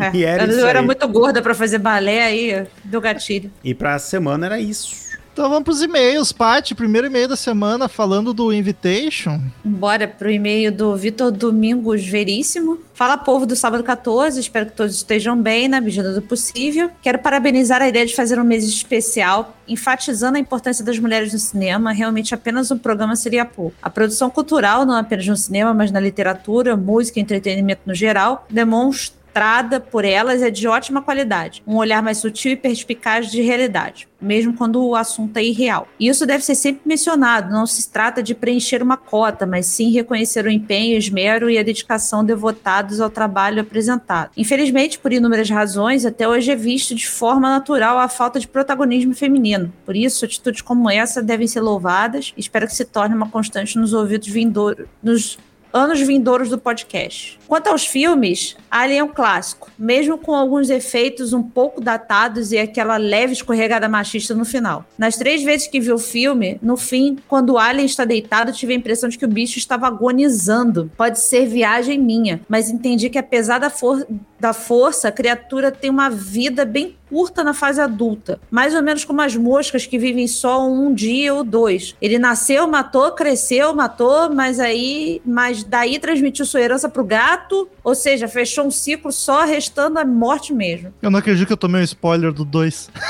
[0.01, 0.11] É.
[0.17, 3.51] e era eu isso eu era muito gorda pra fazer balé aí, deu gatilho.
[3.63, 5.05] E pra semana era isso.
[5.35, 6.77] Então vamos pros e-mails, Paty.
[6.77, 9.41] Primeiro e-mail da semana falando do Invitation.
[9.65, 12.79] Bora pro e-mail do Vitor Domingos Veríssimo.
[12.95, 14.39] Fala, povo do sábado 14.
[14.39, 16.89] Espero que todos estejam bem, na medida do possível.
[17.03, 21.39] Quero parabenizar a ideia de fazer um mês especial, enfatizando a importância das mulheres no
[21.41, 21.91] cinema.
[21.91, 23.75] Realmente, apenas um programa seria pouco.
[23.83, 28.47] A produção cultural, não apenas no cinema, mas na literatura, música e entretenimento no geral,
[28.49, 33.43] demonstra mostrada por elas é de ótima qualidade, um olhar mais sutil e perspicaz de
[33.43, 35.89] realidade, mesmo quando o assunto é irreal.
[35.99, 39.91] E isso deve ser sempre mencionado, não se trata de preencher uma cota, mas sim
[39.91, 44.31] reconhecer o empenho, o esmero e a dedicação devotados ao trabalho apresentado.
[44.37, 49.15] Infelizmente, por inúmeras razões, até hoje é visto de forma natural a falta de protagonismo
[49.15, 49.73] feminino.
[49.85, 53.77] Por isso, atitudes como essa devem ser louvadas e espero que se torne uma constante
[53.77, 55.37] nos ouvidos vindouros, nos
[55.75, 57.37] anos vindouros do podcast.
[57.47, 62.59] Quanto aos filmes, Alien é um clássico, mesmo com alguns efeitos um pouco datados e
[62.59, 64.85] aquela leve escorregada machista no final.
[64.99, 68.73] Nas três vezes que vi o filme, no fim, quando o Alien está deitado, tive
[68.73, 70.91] a impressão de que o bicho estava agonizando.
[70.97, 74.07] Pode ser viagem minha, mas entendi que apesar da, for
[74.45, 79.05] da força, a criatura tem uma vida bem curta na fase adulta, mais ou menos
[79.05, 81.95] como as moscas que vivem só um dia ou dois.
[82.03, 87.34] Ele nasceu, matou, cresceu, matou, mas aí, mas daí transmitiu sua herança pro gato,
[87.83, 90.93] ou seja, fechou um ciclo só restando a morte mesmo.
[91.03, 92.91] Eu não acredito que eu tomei um spoiler do 2.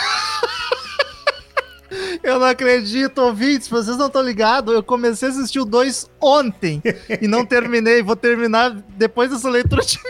[2.22, 4.72] Eu não acredito, ouvintes, vocês não estão ligados.
[4.74, 6.82] Eu comecei a assistir o 2 ontem
[7.20, 8.02] e não terminei.
[8.02, 9.98] Vou terminar depois dessa leitura de.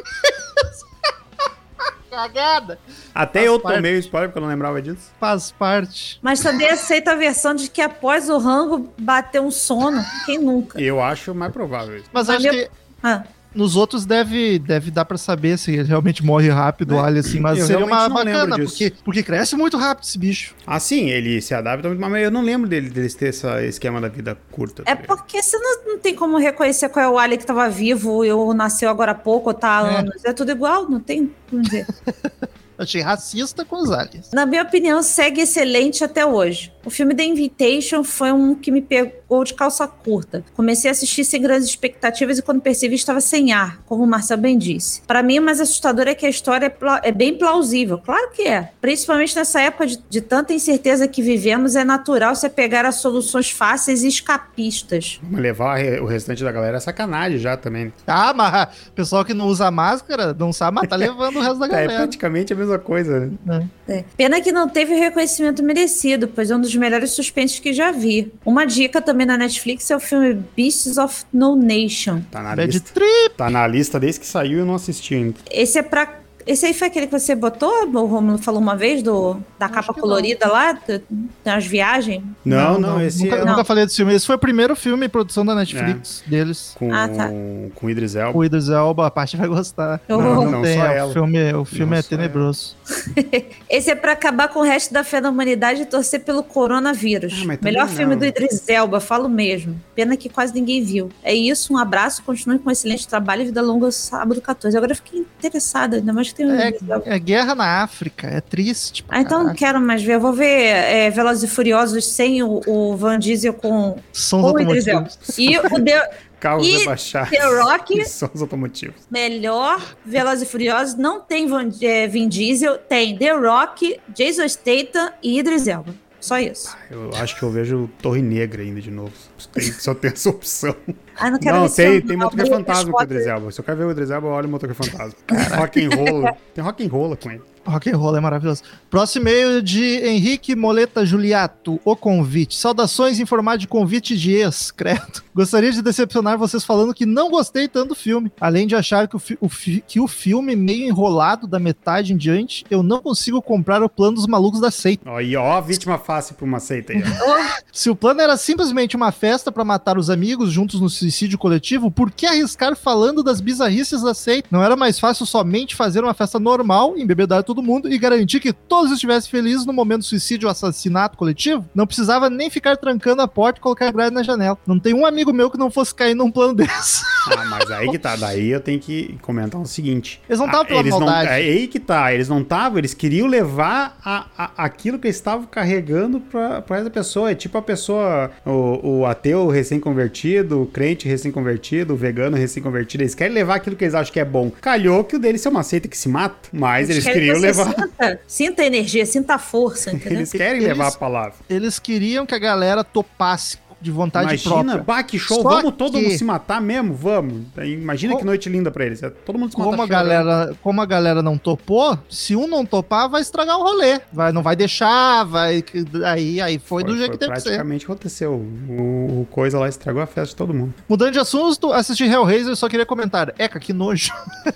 [2.11, 2.79] Cagada.
[3.12, 3.77] Até Faz eu parte.
[3.77, 5.11] tomei o spoiler porque eu não lembrava disso.
[5.19, 6.19] Faz parte.
[6.23, 10.81] Mas também aceita a versão de que após o rango bater um sono, quem nunca?
[10.81, 12.07] Eu acho mais provável isso.
[12.12, 12.71] Mas Mas acho meu- que
[13.03, 13.25] Ah,
[13.55, 17.41] nos outros deve, deve dar pra saber se ele realmente morre rápido, É, olha assim.
[17.41, 20.55] Mas eu seria uma bacana, porque, porque cresce muito rápido esse bicho.
[20.67, 24.01] Ah, sim, ele se adapta muito, mas eu não lembro dele, deles ter esse esquema
[24.01, 24.83] da vida curta.
[24.87, 27.69] é tá porque você não, não tem como reconhecer qual é o alien que tava
[27.69, 29.97] vivo ou nasceu agora há pouco ou tá há É.
[29.99, 30.25] anos.
[30.25, 31.87] É tudo igual, não tem como dizer.
[32.77, 34.31] Achei racista com os aliens.
[34.33, 36.73] Na minha opinião, segue excelente até hoje.
[36.85, 40.45] O filme The Invitation foi um que me pegou de calça curta.
[40.55, 44.37] Comecei a assistir sem grandes expectativas e quando percebi estava sem ar, como o Marcel
[44.37, 45.01] bem disse.
[45.07, 47.99] Para mim, o mais assustador é que a história é, é bem plausível.
[47.99, 48.70] Claro que é.
[48.80, 53.51] Principalmente nessa época de, de tanta incerteza que vivemos, é natural se apegar a soluções
[53.51, 55.18] fáceis e escapistas.
[55.22, 57.93] Vamos levar o restante da galera a sacanagem já também.
[58.07, 61.59] Ah, mas o pessoal que não usa máscara não sabe, mas tá levando o resto
[61.59, 61.93] da É galera.
[62.03, 63.68] praticamente a mesma coisa, né?
[63.89, 64.05] É.
[64.16, 67.91] Pena que não teve o reconhecimento merecido, pois é um dos melhores suspensos que já
[67.93, 68.33] vi.
[68.45, 72.20] Uma dica também na Netflix é o filme Beasts of No Nation.
[72.31, 72.93] Tá na Bad lista.
[72.95, 73.35] trip.
[73.37, 75.37] Tá na lista desde que saiu e eu não assisti ainda.
[75.51, 79.03] Esse é pra Esse aí foi aquele que você botou, o Romulo falou uma vez,
[79.03, 81.03] do, da Acho capa colorida lá, do-
[81.45, 82.23] das viagens?
[82.45, 84.15] Não, não, esse nunca, é nunca falei desse filme.
[84.15, 86.75] Esse foi o primeiro filme em produção da Netflix deles.
[86.79, 87.29] com, Ah, tá.
[87.75, 88.39] com Idris Elba.
[88.39, 90.01] O Idris Elba, a parte vai gostar.
[90.09, 91.11] Eu- Não, não tem, só é, ela.
[91.11, 92.77] o filme, o filme Não é tenebroso.
[93.69, 97.43] Esse é pra acabar com o resto da fé da humanidade e torcer pelo coronavírus.
[97.49, 97.93] Ah, Melhor não.
[97.95, 99.81] filme do Idris Elba, falo mesmo.
[99.95, 101.09] Pena que quase ninguém viu.
[101.23, 104.77] É isso, um abraço, continue com um excelente trabalho e vida longa sábado 14.
[104.77, 107.03] Agora eu fiquei interessada, ainda mais tem o É, Idris Elba.
[107.07, 109.05] é guerra na África, é triste.
[109.09, 110.14] Ah, então não quero mais ver.
[110.14, 114.49] Eu vou ver é, Velozes e Furiosos sem o, o Van Diesel com, Sons com
[114.49, 115.18] automotivos.
[115.39, 116.11] E o The,
[116.41, 117.30] Carros E rebaixados.
[117.30, 118.97] The Rock, E sons automotivos.
[119.11, 125.11] melhor Velozes e Furiosos, não tem Van, é, Vin Diesel, tem The Rock, Jason Statham
[125.22, 125.95] e Idris Elba.
[126.20, 126.74] Só isso.
[126.91, 129.12] Eu acho que eu vejo Torre Negra ainda de novo.
[129.53, 130.74] Tem- só tem essa opção.
[131.17, 133.03] Ah, não quero Não, tem, tem as Fantasma com o.
[133.03, 133.51] Idris Elba.
[133.53, 135.15] Se eu quero ver o Idris Elba, eu olho o Motoqueiro Fantasma.
[135.57, 136.37] Rock and roll.
[136.55, 137.43] Tem rock and roll com ele.
[137.67, 138.62] Rock and roll é maravilhoso.
[138.91, 142.57] Próximo e-mail de Henrique Moleta Juliato, o convite.
[142.57, 145.23] Saudações em formato de convite de ex, credo.
[145.35, 148.31] Gostaria de decepcionar vocês falando que não gostei tanto do filme.
[148.41, 149.49] Além de achar que o, o
[149.87, 154.15] que o filme meio enrolado da metade em diante, eu não consigo comprar o plano
[154.15, 155.09] dos malucos da seita.
[155.11, 157.03] Ó, e ó, vítima fácil pra uma seita aí.
[157.03, 161.37] Oh, Se o plano era simplesmente uma festa pra matar os amigos juntos no suicídio
[161.37, 164.49] coletivo, por que arriscar falando das bizarrices da seita?
[164.51, 168.53] Não era mais fácil somente fazer uma festa normal, embebedar todo mundo e garantir que
[168.53, 171.65] todos estivessem felizes no momento do suicídio ou assassinato coletivo?
[171.75, 174.59] Não precisava nem ficar trancando a porta e colocar grade na janela.
[174.67, 177.03] Não tem um amigo meu que não fosse cair num plano desse.
[177.31, 178.17] Ah, mas aí que tá.
[178.17, 180.21] Daí eu tenho que comentar o seguinte.
[180.29, 181.29] Eles não estavam Ah, pela eles não- maldade.
[181.29, 182.13] É aí que tá.
[182.13, 186.79] Eles não estavam, eles queriam levar a, a- aquilo que eles estavam carregando pra, pra
[186.79, 187.31] essa pessoa.
[187.31, 193.03] É tipo a pessoa, o, o ateu recém-convertido, o crente recém-convertido, o vegano recém-convertido.
[193.03, 194.51] Eles querem levar aquilo que eles acham que é bom.
[194.61, 197.75] Calhou que o deles é uma seita que se mata, mas eles queriam levar.
[197.75, 200.19] Sinta, sinta a energia, sinta a força, entendeu?
[200.19, 201.35] Eles querem Eles- levar a palavra.
[201.49, 204.82] Eles queriam que a galera topasse de vontade Imagina, própria.
[204.82, 206.95] bah, que show, Só vamos todo que- mundo se matar mesmo?
[206.95, 207.43] Vamos.
[207.62, 209.03] Imagina que noite linda pra eles.
[209.03, 212.47] É todo mundo se Como a, matar galera, como a galera não topou, se um
[212.47, 214.01] não topar, vai estragar o rolê.
[214.12, 215.62] Vai, não vai deixar, vai.
[216.07, 217.45] Aí, aí foi, do jeito que teve que ser.
[217.51, 218.32] praticamente aconteceu.
[218.32, 220.72] O, o coisa lá estragou a festa de todo mundo.
[220.89, 223.35] Mudando de assunto, assisti Hellraiser, eu só queria comentar.
[223.39, 224.11] Eca, que nojo.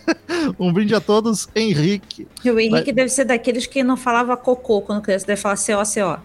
[0.58, 2.26] um brinde a todos, Henrique.
[2.44, 5.82] E o Henrique deve ser daqueles que não falava cocô quando criança, deve falar CO,
[5.84, 6.18] CO.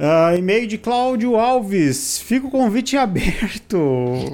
[0.00, 2.20] Ah, e-mail de Cláudio Alves.
[2.20, 3.76] Fica o convite aberto.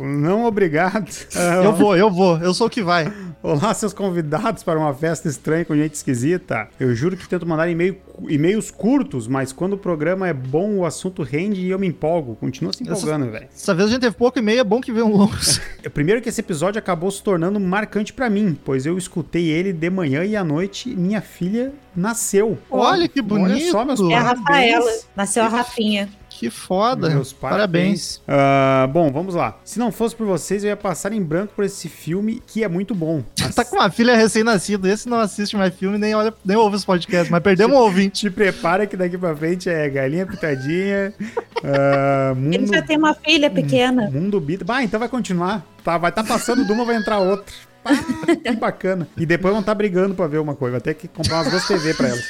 [0.03, 1.11] Não obrigado.
[1.35, 3.11] Ah, Eu vou, eu vou, eu sou o que vai.
[3.43, 6.69] Olá, seus convidados para uma festa estranha com gente esquisita.
[6.79, 7.97] Eu juro que tento mandar e-mail,
[8.29, 12.37] e-mails curtos, mas quando o programa é bom, o assunto rende e eu me empolgo.
[12.37, 13.49] Continua se empolgando, velho.
[13.49, 15.61] Dessa vez a gente teve pouco e-mail, é bom que venham longos.
[15.85, 19.71] É, Primeiro que esse episódio acabou se tornando marcante pra mim, pois eu escutei ele
[19.71, 22.57] de manhã e à noite minha filha nasceu.
[22.71, 23.85] Olha que bonito.
[23.85, 24.23] meus É a.
[24.23, 26.09] Rafaela, nasceu a Rafinha.
[26.39, 27.11] Que foda.
[27.11, 28.21] Meus parabéns.
[28.27, 29.57] Ah, bom, vamos lá.
[29.65, 32.69] Se não fosse por vocês, eu ia passar em branco por esse filme, que é
[32.69, 33.23] muito bom.
[33.55, 36.85] Tá com uma filha recém-nascida, esse não assiste mais filme, nem, olha, nem ouve os
[36.85, 38.23] podcasts, mas perdemos um ouvinte.
[38.23, 41.15] Te prepara que daqui pra frente é galinha pitadinha,
[41.63, 44.11] ah, Ele mundo, já tem uma filha pequena.
[44.11, 44.65] mundo bita.
[44.65, 45.65] Bah, então vai continuar.
[45.85, 47.55] Tá, vai estar tá passando de uma, vai entrar outra.
[47.85, 47.95] Ah,
[48.43, 49.07] que bacana.
[49.17, 50.73] E depois vão estar brigando pra ver uma coisa.
[50.73, 52.25] Vai ter que comprar umas duas TV pra elas.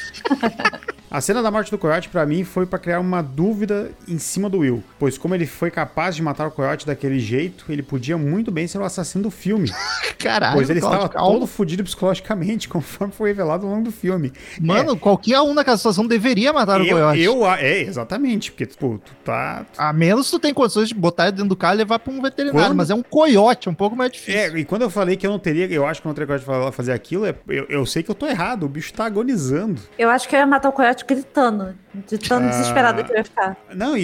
[1.15, 4.51] A cena da morte do coiote, pra mim, foi pra criar uma dúvida em cima
[4.51, 4.83] do Will.
[4.99, 8.67] Pois como ele foi capaz de matar o coiote daquele jeito, ele podia muito bem
[8.67, 9.71] ser o assassino do filme.
[10.19, 11.33] Caralho, pois ele Cláudio, estava calma.
[11.35, 14.33] todo fodido psicologicamente, conforme foi revelado ao longo do filme.
[14.61, 17.21] Mano, qualquer um naquela situação deveria matar o eu, coiote.
[17.21, 19.65] eu, é, exatamente, porque, tipo, tu tá...
[19.79, 22.21] A menos tu tem condições de botar ele dentro do carro e levar pra um
[22.21, 24.41] veterinário, Quando- mas é um coiote, é um pouco mais difícil.
[24.41, 26.27] É, e quando eu falei que eu não teria, eu acho que eu não teria
[26.27, 28.93] coragem de fa- fazer aquilo, é- eu, eu sei que eu tô errado, o bicho
[28.93, 29.81] tá agonizando.
[29.97, 31.75] Eu acho que eu ia matar o coiote gritando.
[32.09, 32.49] De tão Ah.
[32.49, 33.57] desesperado que eu ia ficar.
[33.73, 34.03] Não, e,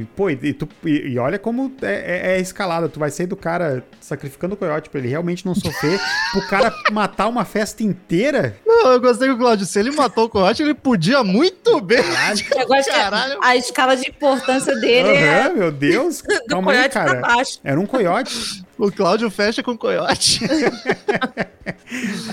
[0.00, 2.88] e, pô, e, tu- e- e olha como é, é- é a escalada.
[2.88, 5.98] Tu vai sair do cara sacrificando o coiote pra ele realmente não sofrer,
[6.32, 8.56] pro cara matar uma festa inteira.
[8.64, 12.04] Não, eu gostei que o Claudio, se ele matou o coiote, ele podia muito bem.
[12.36, 13.38] Que Caralho.
[13.42, 16.22] a escala de importância dele é Aham, meu Deus.
[16.22, 17.20] do Calma aí, coiote pra cara.
[17.22, 17.58] baixo.
[17.64, 18.64] Era um coiote.
[18.78, 20.40] O Cláudio fecha com coiote.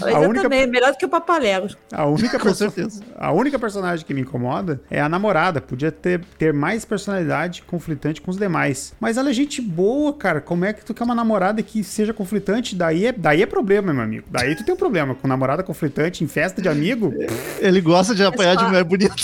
[0.01, 1.77] A eu única- também, melhor do que o Papaléguas.
[1.91, 3.01] A única, Com perso- certeza.
[3.17, 5.61] a única personagem que me incomoda é a namorada.
[5.61, 8.93] Podia ter, ter mais personalidade conflitante com os demais.
[8.99, 10.41] Mas ela é gente boa, cara.
[10.41, 12.75] Como é que tu quer uma namorada que seja conflitante?
[12.75, 14.25] Daí é, daí é problema, meu amigo.
[14.29, 15.15] Daí tu tem um problema.
[15.15, 17.13] Com namorada conflitante em festa de amigo.
[17.59, 19.15] Ele gosta de apanhar de mulher bonita.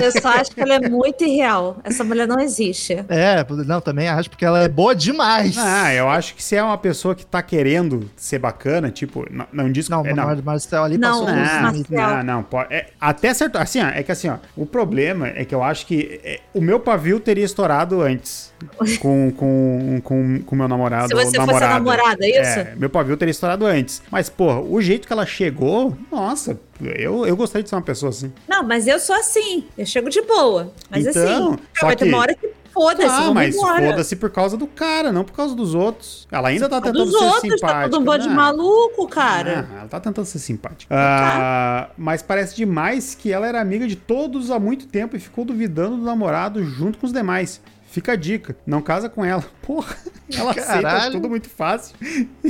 [0.00, 1.78] Eu só acho que ela é muito irreal.
[1.82, 2.92] Essa mulher não existe.
[3.08, 5.56] É, não, também acho, porque ela é boa demais.
[5.58, 9.46] Ah, eu acho que se é uma pessoa que tá querendo ser bacana, tipo, não,
[9.52, 11.70] não diz Não, é, não, Mar- Marcel ali Não, passou Não, dos Marcel.
[11.72, 11.90] limites.
[11.90, 12.72] Não, não, pode.
[12.74, 13.56] é, até certo.
[13.56, 14.36] Assim, ó, é que assim, ó.
[14.56, 18.52] O problema é que eu acho que é, o meu pavio teria estourado antes
[19.00, 21.08] com com com com meu namorado.
[21.08, 21.74] Se você ou fosse a namorada.
[21.74, 22.58] namorada, é isso?
[22.60, 24.02] É, meu pavio teria estourado antes.
[24.10, 28.10] Mas, porra, o jeito que ela chegou, nossa, eu, eu gostaria de ser uma pessoa
[28.10, 28.32] assim.
[28.48, 29.64] Não, mas eu sou assim.
[29.76, 30.72] Eu chego de boa.
[30.90, 32.48] Mas Então, assim, só vai ter que- uma hora que
[32.78, 36.28] foda-se, Ah, mas foda-se por causa do cara, não por causa dos outros.
[36.30, 37.68] Ela ainda tá Dos tentando ser outros, simpática.
[37.82, 38.34] tá todo um bando de né?
[38.34, 39.68] maluco, cara.
[39.72, 40.94] Ah, ela tá tentando ser simpática.
[40.96, 45.44] Ah, mas parece demais que ela era amiga de todos há muito tempo e ficou
[45.44, 47.60] duvidando do namorado junto com os demais.
[47.90, 49.42] Fica a dica, não casa com ela.
[49.66, 49.96] Porra,
[50.32, 51.12] ela aceita Caralho.
[51.12, 51.96] tudo muito fácil.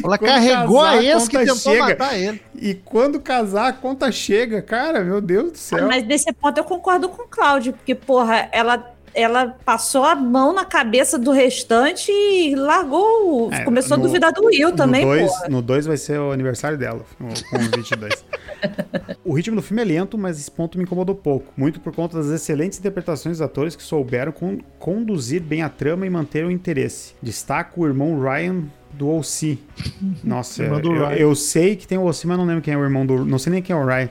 [0.03, 1.85] Ela carregou casar, a ex que conta tentou chega.
[1.87, 2.43] matar ele.
[2.57, 4.61] E quando casar, a conta chega.
[4.61, 5.87] Cara, meu Deus do Ah, céu.
[5.87, 8.85] Mas nesse ponto eu concordo com o Cláudio, porque, porra, ela,
[9.15, 13.53] ela passou a mão na cabeça do restante e largou.
[13.53, 15.49] É, começou no- a duvidar do Will também, no dois, porra.
[15.49, 18.25] No 2 vai ser o aniversário dela, no- com os 22.
[19.25, 21.53] o ritmo do filme é lento, mas esse ponto me incomodou pouco.
[21.57, 26.07] Muito por conta das excelentes interpretações dos atores que souberam con- conduzir bem a trama
[26.07, 27.15] e manter o interesse.
[27.23, 29.59] Destaco o irmão Ryan do OC.
[30.25, 31.17] Nossa, Irmão do eu, Ryan.
[31.17, 33.25] eu sei que tem o OC, mas não lembro quem é o irmão do.
[33.25, 34.09] Não sei nem quem é o Ryan.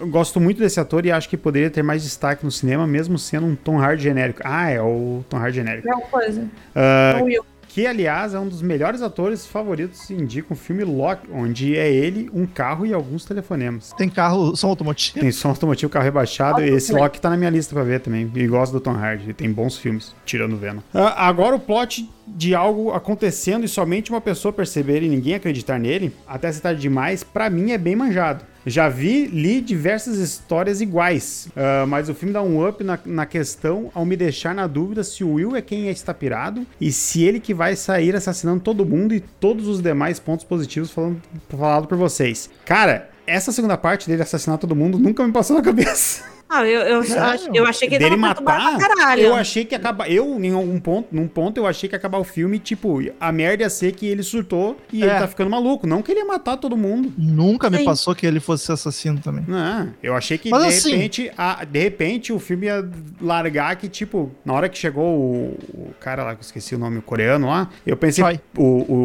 [0.00, 3.18] Eu gosto muito desse ator e acho que poderia ter mais destaque no cinema, mesmo
[3.18, 4.40] sendo um Tom Hardy genérico.
[4.44, 5.88] Ah, é o Tom Hardy genérico.
[5.88, 6.46] É uma coisa.
[6.74, 7.44] Ah, O Will.
[7.72, 12.30] Que aliás é um dos melhores atores favoritos indica o filme Loki, onde é ele,
[12.34, 13.94] um carro e alguns telefonemas.
[13.96, 15.20] Tem carro, som automotivo.
[15.20, 16.92] Tem som automotivo, carro rebaixado, e esse.
[16.92, 18.30] Loki tá na minha lista pra ver também.
[18.34, 20.82] E gosto do Tom Hardy, ele tem bons filmes, tirando Venom.
[20.92, 25.78] Ah, agora o plot de algo acontecendo e somente uma pessoa perceber e ninguém acreditar
[25.78, 28.44] nele, até se tarde demais, pra mim é bem manjado.
[28.66, 33.26] Já vi, li diversas histórias iguais, ah, mas o filme dá um up na, na
[33.26, 37.24] questão ao me deixar na dúvida se o Will é quem está pirado e se
[37.24, 41.86] ele que vai sair assassinando todo mundo e todos os demais pontos positivos falando, falado
[41.86, 42.48] por vocês.
[42.64, 46.24] Cara, essa segunda parte dele assassinar todo mundo nunca me passou na cabeça.
[46.54, 47.50] Ah, eu, eu, Sério?
[47.54, 49.22] eu achei que ele matar, pra caralho.
[49.22, 50.10] eu achei que ia acabar.
[50.10, 53.32] Eu, em algum ponto, num ponto, eu achei que ia acabar o filme, tipo, a
[53.32, 55.06] merda ia ser que ele surtou e É.
[55.06, 55.86] ele tá ficando maluco.
[55.86, 57.12] Não que ele ia matar todo mundo.
[57.16, 57.84] Nunca me Sim.
[57.84, 59.44] passou que ele fosse assassino também.
[59.48, 62.86] Não, eu achei que Mas de assim- repente, a- de repente o filme ia
[63.20, 66.78] largar que, tipo, na hora que chegou o, o cara lá, que eu esqueci o
[66.78, 68.22] nome, o coreano lá, eu pensei.
[68.24, 68.40] Choi.
[68.56, 68.96] O, o,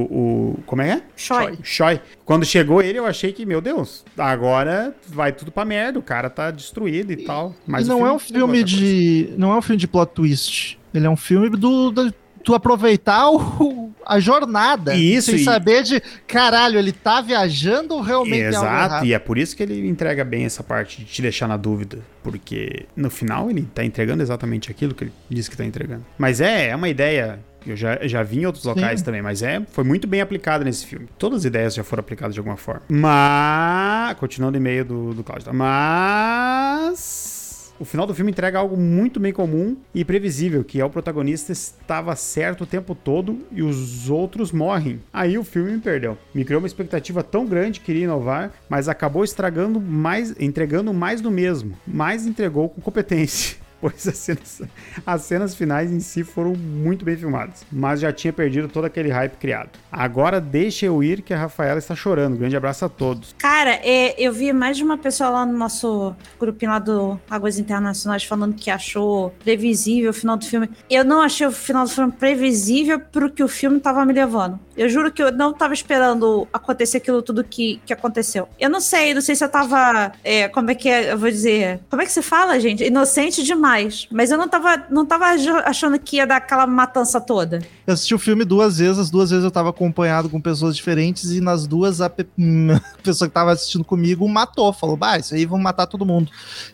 [0.58, 0.60] o.
[0.66, 1.02] Como é que é?
[1.16, 1.58] Choi.
[1.64, 2.02] Choi.
[2.28, 6.30] Quando chegou ele, eu achei que, meu Deus, agora vai tudo pra merda, o cara
[6.30, 7.56] tá destruído e tal.
[7.66, 9.34] Mas e não é um filme de.
[9.38, 10.78] Não é um filme de plot twist.
[10.94, 11.90] Ele é um filme do.
[11.90, 12.14] do-
[12.44, 14.94] tu aproveitar o- a jornada.
[14.96, 19.38] Isso, Sem e- saber de caralho, ele tá viajando ou realmente Exato, e é por
[19.38, 22.00] isso que ele entrega bem essa parte de te deixar na dúvida.
[22.24, 26.06] Porque no final ele tá entregando exatamente aquilo que ele disse que tá entregando.
[26.18, 27.40] Mas é, é uma ideia.
[27.66, 29.05] Eu já, já vi em outros locais Sim.
[29.05, 31.08] também, mas é, foi muito bem aplicada nesse filme.
[31.18, 32.84] Todas as ideias já foram aplicadas de alguma forma.
[32.89, 34.18] Mas.
[34.18, 35.45] Continuando em meio do, do Cláudio.
[35.45, 35.53] tá?
[35.53, 37.38] Mas.
[37.80, 41.51] O final do filme entrega algo muito bem comum e previsível, que é o protagonista
[41.51, 44.99] estava certo o tempo todo e os outros morrem.
[45.14, 46.18] Aí o filme me perdeu.
[46.34, 51.22] Me criou uma expectativa tão grande que queria inovar, mas acabou estragando mais, entregando mais
[51.22, 51.78] do mesmo.
[51.86, 53.58] Mas entregou com competência.
[53.80, 54.62] Pois as cenas,
[55.06, 59.10] as cenas finais em si foram muito bem filmadas, mas já tinha perdido todo aquele
[59.10, 59.70] hype criado.
[59.92, 62.38] Agora deixa eu ir que a Rafaela está chorando.
[62.38, 63.36] Grande abraço a todos.
[63.38, 67.60] Cara, é, eu vi mais de uma pessoa lá no nosso grupinho lá do Águas
[67.60, 70.70] Internacionais falando que achou previsível o final do filme.
[70.90, 74.60] Eu não achei o final do filme previsível pro que o filme tava me levando.
[74.76, 78.48] Eu juro que eu não tava esperando acontecer aquilo tudo que, que aconteceu.
[78.60, 80.12] Eu não sei, não sei se eu tava.
[80.24, 81.12] é, como é que é?
[81.12, 81.80] Eu vou dizer.
[81.90, 82.84] Como é que se fala, gente?
[82.84, 83.66] Inocente demais.
[84.11, 85.26] Mas eu não tava, não tava
[85.65, 87.59] achando que ia dar aquela matança toda.
[87.88, 91.32] Eu assisti o filme duas vezes, as duas vezes eu tava acompanhado com pessoas diferentes
[91.32, 92.28] e nas duas a, pe-
[92.98, 96.30] a pessoa que tava assistindo comigo matou, falou, bah, isso aí vão matar todo mundo.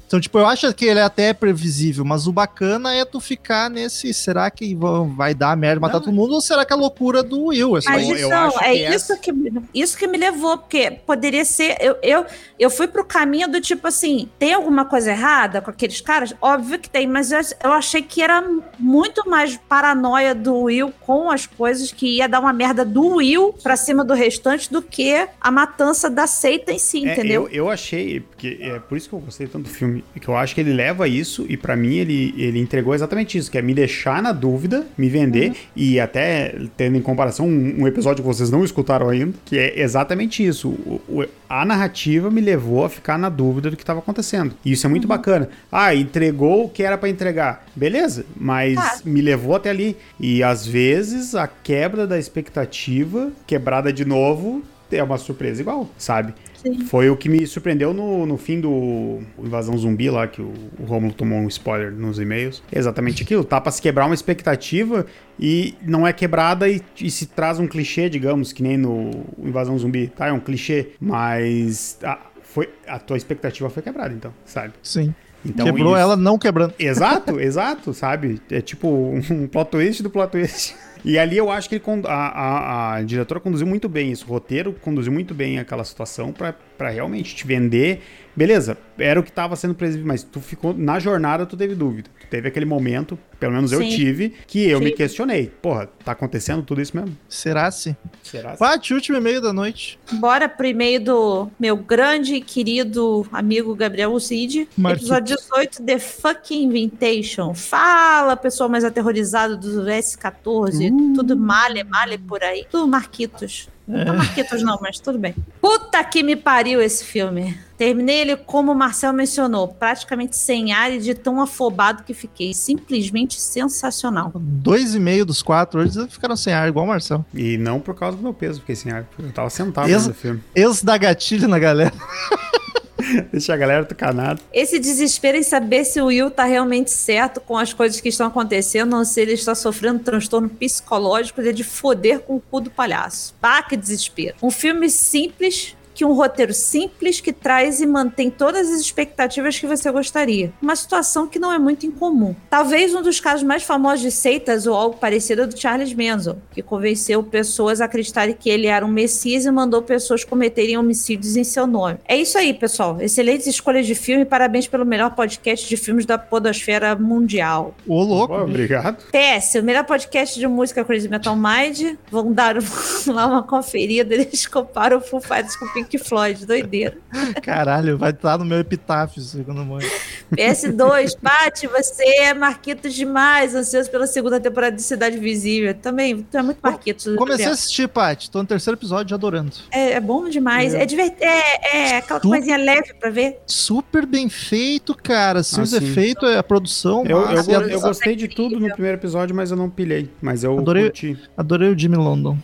[0.07, 3.69] Então, tipo, eu acho que ele é até previsível, mas o bacana é tu ficar
[3.69, 4.75] nesse, será que
[5.15, 6.05] vai dar merda matar Não.
[6.05, 7.77] todo mundo ou será que é a loucura do Will?
[7.77, 9.33] É só Mas eu- acho é que isso, que,
[9.73, 11.77] isso que me levou, porque poderia ser.
[11.79, 12.25] Eu, eu,
[12.57, 16.33] eu fui pro caminho do tipo assim: tem alguma coisa errada com aqueles caras?
[16.41, 18.43] Óbvio que tem, mas eu, eu achei que era
[18.79, 23.53] muito mais paranoia do Will com as coisas, que ia dar uma merda do Will
[23.61, 27.43] pra cima do restante do que a matança da seita em si, É, entendeu?
[27.51, 30.35] eu, eu achei, porque é por isso que eu gostei tanto do filme, que eu
[30.35, 33.61] acho que ele leva isso e pra mim ele, ele entregou exatamente isso, que é
[33.61, 35.55] me deixar na dúvida, me vender Uhum.
[35.75, 39.79] e até tendo em comparação um, um episódio que vocês não escutaram ainda, que é
[39.81, 40.69] exatamente isso.
[40.69, 44.53] O- o- a narrativa me levou a ficar na dúvida do que estava acontecendo.
[44.65, 44.91] E isso é Uhum.
[44.91, 45.49] muito bacana.
[45.71, 47.65] Ah, entregou o que era pra entregar.
[47.75, 48.99] Beleza, mas Tá.
[49.05, 49.95] me levou até ali.
[50.19, 50.92] E às vezes
[51.35, 56.33] a quebra da expectativa, quebrada de novo, é uma surpresa igual, sabe?
[56.55, 56.85] Sim.
[56.85, 60.85] Foi o que me surpreendeu no, no fim do Invasão Zumbi lá, que o, o
[60.85, 62.63] Romulo tomou um spoiler nos e-mails.
[62.71, 63.43] É exatamente aquilo.
[63.43, 65.05] Tá pra se quebrar uma expectativa
[65.37, 69.77] e não é quebrada e, e se traz um clichê, digamos, que nem no Invasão
[69.77, 70.07] Zumbi.
[70.07, 74.73] Tá, é um clichê, mas a, foi, a tua expectativa foi quebrada, então, sabe?
[74.81, 75.13] Sim.
[75.45, 76.73] Então, Quebrou isso- ela não quebrando.
[76.79, 78.41] Exato, exato, sabe?
[78.49, 80.75] É tipo um plot twist do plot twist.
[81.05, 84.23] E ali eu acho que ele, a, a, a diretora conduziu muito bem isso.
[84.25, 88.01] O roteiro conduziu muito bem aquela situação pra, pra realmente te vender.
[88.35, 90.73] Beleza, era o que tava sendo previsível, mas tu ficou.
[90.73, 92.09] Na jornada, tu teve dúvida.
[92.19, 93.89] Tu teve aquele momento, pelo menos eu Sim.
[93.89, 94.83] tive, que eu Sim.
[94.83, 95.49] me questionei.
[95.61, 97.15] Porra, tá acontecendo tudo isso mesmo?
[97.29, 97.95] Será se?
[98.21, 98.57] Será?
[98.57, 99.97] Pati, último e-mail da noite.
[100.13, 104.67] Bora pro e-mail do meu grande e querido amigo Gabriel Cid.
[104.75, 105.05] Marquito.
[105.05, 107.53] Episódio 18, The Fucking Invitation.
[107.53, 110.91] Fala, pessoal mais aterrorizado do S14.
[110.91, 111.13] Uh.
[111.13, 112.65] Tudo male, male por aí.
[112.69, 113.69] Tudo Marquitos.
[113.87, 114.05] Não É.
[114.05, 115.35] tá Marquitos não, mas tudo bem.
[115.61, 117.57] Puta que me pariu esse filme.
[117.77, 122.53] Terminei ele como o Marcel mencionou, praticamente sem ar e de tão afobado que fiquei.
[122.53, 124.31] Simplesmente sensacional.
[124.35, 127.25] Dois e meio dos quatro hoje ficaram sem ar, igual o Marcel.
[127.33, 129.05] E não por causa do meu peso, fiquei sem ar.
[129.19, 130.41] Eu tava sentado Ex- no filme.
[130.55, 131.91] Esse dá gatilho na galera.
[133.31, 134.41] Deixa a galera tucanada.
[134.53, 138.27] Esse desespero em saber se o Will tá realmente certo com as coisas que estão
[138.27, 143.35] acontecendo ou se ele está sofrendo transtorno psicológico de foder com o cu do palhaço.
[143.39, 144.35] Pá, que desespero.
[144.41, 145.75] Um filme simples.
[145.93, 150.51] Que um roteiro simples que traz e mantém todas as expectativas que você gostaria.
[150.61, 152.35] Uma situação que não é muito incomum.
[152.49, 156.37] Talvez um dos casos mais famosos de seitas ou algo parecido é do Charles Manson,
[156.51, 161.35] que convenceu pessoas a acreditarem que ele era um messias e mandou pessoas cometerem homicídios
[161.35, 161.97] em seu nome.
[162.07, 162.97] É isso aí, pessoal.
[162.99, 164.25] Excelentes escolhas de filme.
[164.25, 167.75] Parabéns pelo melhor podcast de filmes da podosfera mundial.
[167.87, 168.33] Ô, louco.
[168.33, 169.03] Pô, obrigado.
[169.11, 171.97] PS, o melhor podcast de música Crazy Metal Mind.
[172.09, 172.55] Vão dar
[173.07, 174.13] lá uma conferida.
[174.13, 176.45] Eles comparam o Full Fighters com o Pink Floyd.
[176.45, 176.97] Doideira.
[177.41, 179.91] Caralho, vai estar no meu epitáfio segundo morrer.
[180.35, 183.55] PS2, Paty, você é Marquitos demais.
[183.55, 185.73] Ansioso pela segunda temporada de Cidade Visível.
[185.75, 187.15] Também, tu é muito Marquitos.
[187.15, 188.29] Comecei a assistir, Paty.
[188.31, 189.51] Tô no terceiro episódio adorando.
[189.71, 190.73] É, é bom demais.
[190.73, 191.15] É, divert...
[191.21, 193.39] é, é aquela Tu- coisinha leve pra ver.
[193.45, 195.39] Super bem feito, cara.
[195.39, 195.77] Assim, Ah, os sim.
[195.77, 197.05] efeitos, a produção.
[197.05, 200.09] Eu, eu, e a- eu gostei de tudo no primeiro episódio, mas eu não pilhei.
[200.21, 200.83] Mas eu Adorei.
[200.85, 201.17] curti.
[201.37, 202.37] Adorei o Jimmy London.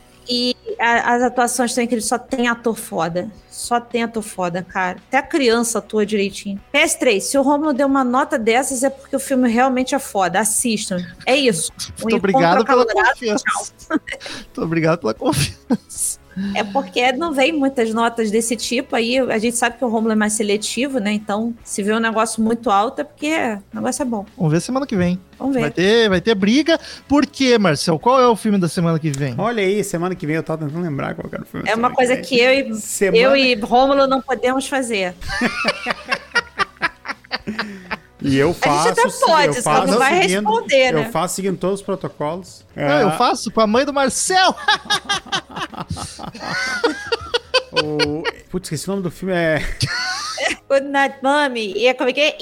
[0.79, 3.29] A- as atuações estão incríveis, só tem ator foda.
[3.49, 4.97] Só tem ator foda, cara.
[5.07, 6.59] Até a criança atua direitinho.
[6.73, 10.39] PS3, se o Romulo deu uma nota dessas é porque o filme realmente é foda.
[10.39, 10.97] Assistam.
[11.25, 11.71] É isso.
[11.99, 13.43] Um Muito obrigado pela confiança.
[13.89, 16.18] Muito obrigado pela confiança.
[16.55, 18.95] É porque não vem muitas notas desse tipo.
[18.95, 21.11] Aí a gente sabe que o Romulo é mais seletivo, né?
[21.13, 23.33] Então, se vê um negócio muito alto, é porque
[23.73, 24.25] o negócio é bom.
[24.37, 25.19] Vamos ver semana que vem.
[25.37, 25.71] Vamos Vai ver.
[25.71, 26.79] ter, vai ter briga.
[27.07, 27.97] Por quê, Marcel?
[27.97, 29.35] Qual é o filme da semana que vem?
[29.37, 31.69] Olha aí, semana que vem eu tava tentando lembrar qual era o filme.
[31.69, 32.23] É uma coisa vem.
[32.23, 35.13] que eu e, Semana- eu e Rômulo não podemos fazer.
[38.21, 38.89] E eu A faço.
[38.89, 41.05] gente até pode, eu só faço não vai seguindo- responder, né?
[41.07, 42.65] Eu faço seguindo todos os protocolos.
[42.75, 44.53] Não, É, eu faço com a mãe do Marcel.
[47.71, 48.23] o...
[48.49, 49.33] Putz, esqueci o nome do filme.
[49.33, 49.59] É.
[50.69, 51.73] Good night, mommy.
[51.75, 52.35] E é como é que é?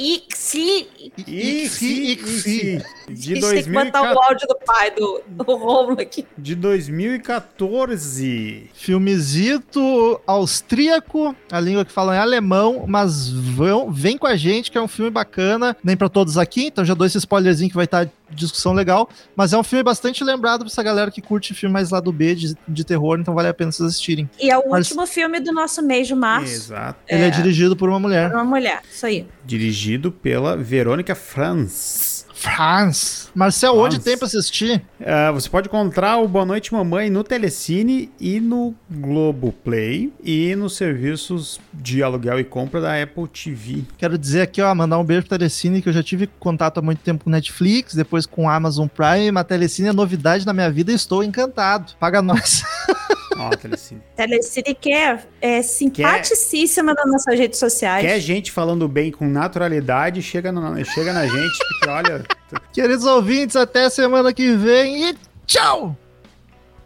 [0.48, 1.11] Ixi.
[1.18, 2.82] Ixi, ixi.
[3.10, 4.15] De a gente tem que botar 2014.
[4.15, 6.26] o áudio do pai do, do Romulo aqui.
[6.38, 8.69] De 2014.
[8.74, 14.78] Filmezito austríaco, a língua que fala é alemão, mas vão, vem com a gente, que
[14.78, 17.86] é um filme bacana, nem pra todos aqui, então já dou esse spoilerzinho que vai
[17.86, 19.07] estar discussão legal,
[19.38, 22.11] mas é um filme bastante lembrado pra essa galera que curte filme mais lá do
[22.11, 24.30] B de, de terror, então vale a pena vocês assistirem.
[24.40, 26.52] E é o Mas- último filme do nosso mês de março.
[26.53, 26.99] Exato.
[27.07, 28.30] Ele é dirigido por uma mulher.
[28.34, 29.26] Uma mulher, isso aí.
[29.48, 32.28] Dirigido pela Verônica Franz.
[32.34, 33.32] Franz.
[33.34, 34.03] Marcel, onde Franz.
[34.03, 34.82] tem pra assistir?
[35.03, 40.76] Ah, você pode encontrar o Boa Noite Mamãe no Telecine e no Globoplay e nos
[40.76, 43.84] serviços de aluguel e compra da Apple TV.
[43.98, 46.82] Quero dizer aqui, ó, mandar um beijo pra Telecine, que eu já tive contato há
[46.82, 50.91] muito tempo com Netflix, depois com Amazon Prime, mas Telecine é novidade na minha vida
[50.91, 51.94] e estou encantado.
[51.99, 52.64] Paga nós.
[53.38, 54.01] Ó, Telecine.
[54.15, 58.05] Telecine que é, é simpaticíssima nas nossas redes sociais.
[58.05, 62.23] Quer gente falando bem com naturalidade, chega, no- chega na gente, porque olha.
[62.73, 65.95] Queridos ouvintes, até semana que vem e tchau!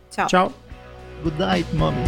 [0.09, 0.27] Tchau.
[0.27, 0.53] Tchau.
[1.23, 2.01] Good night, mommy.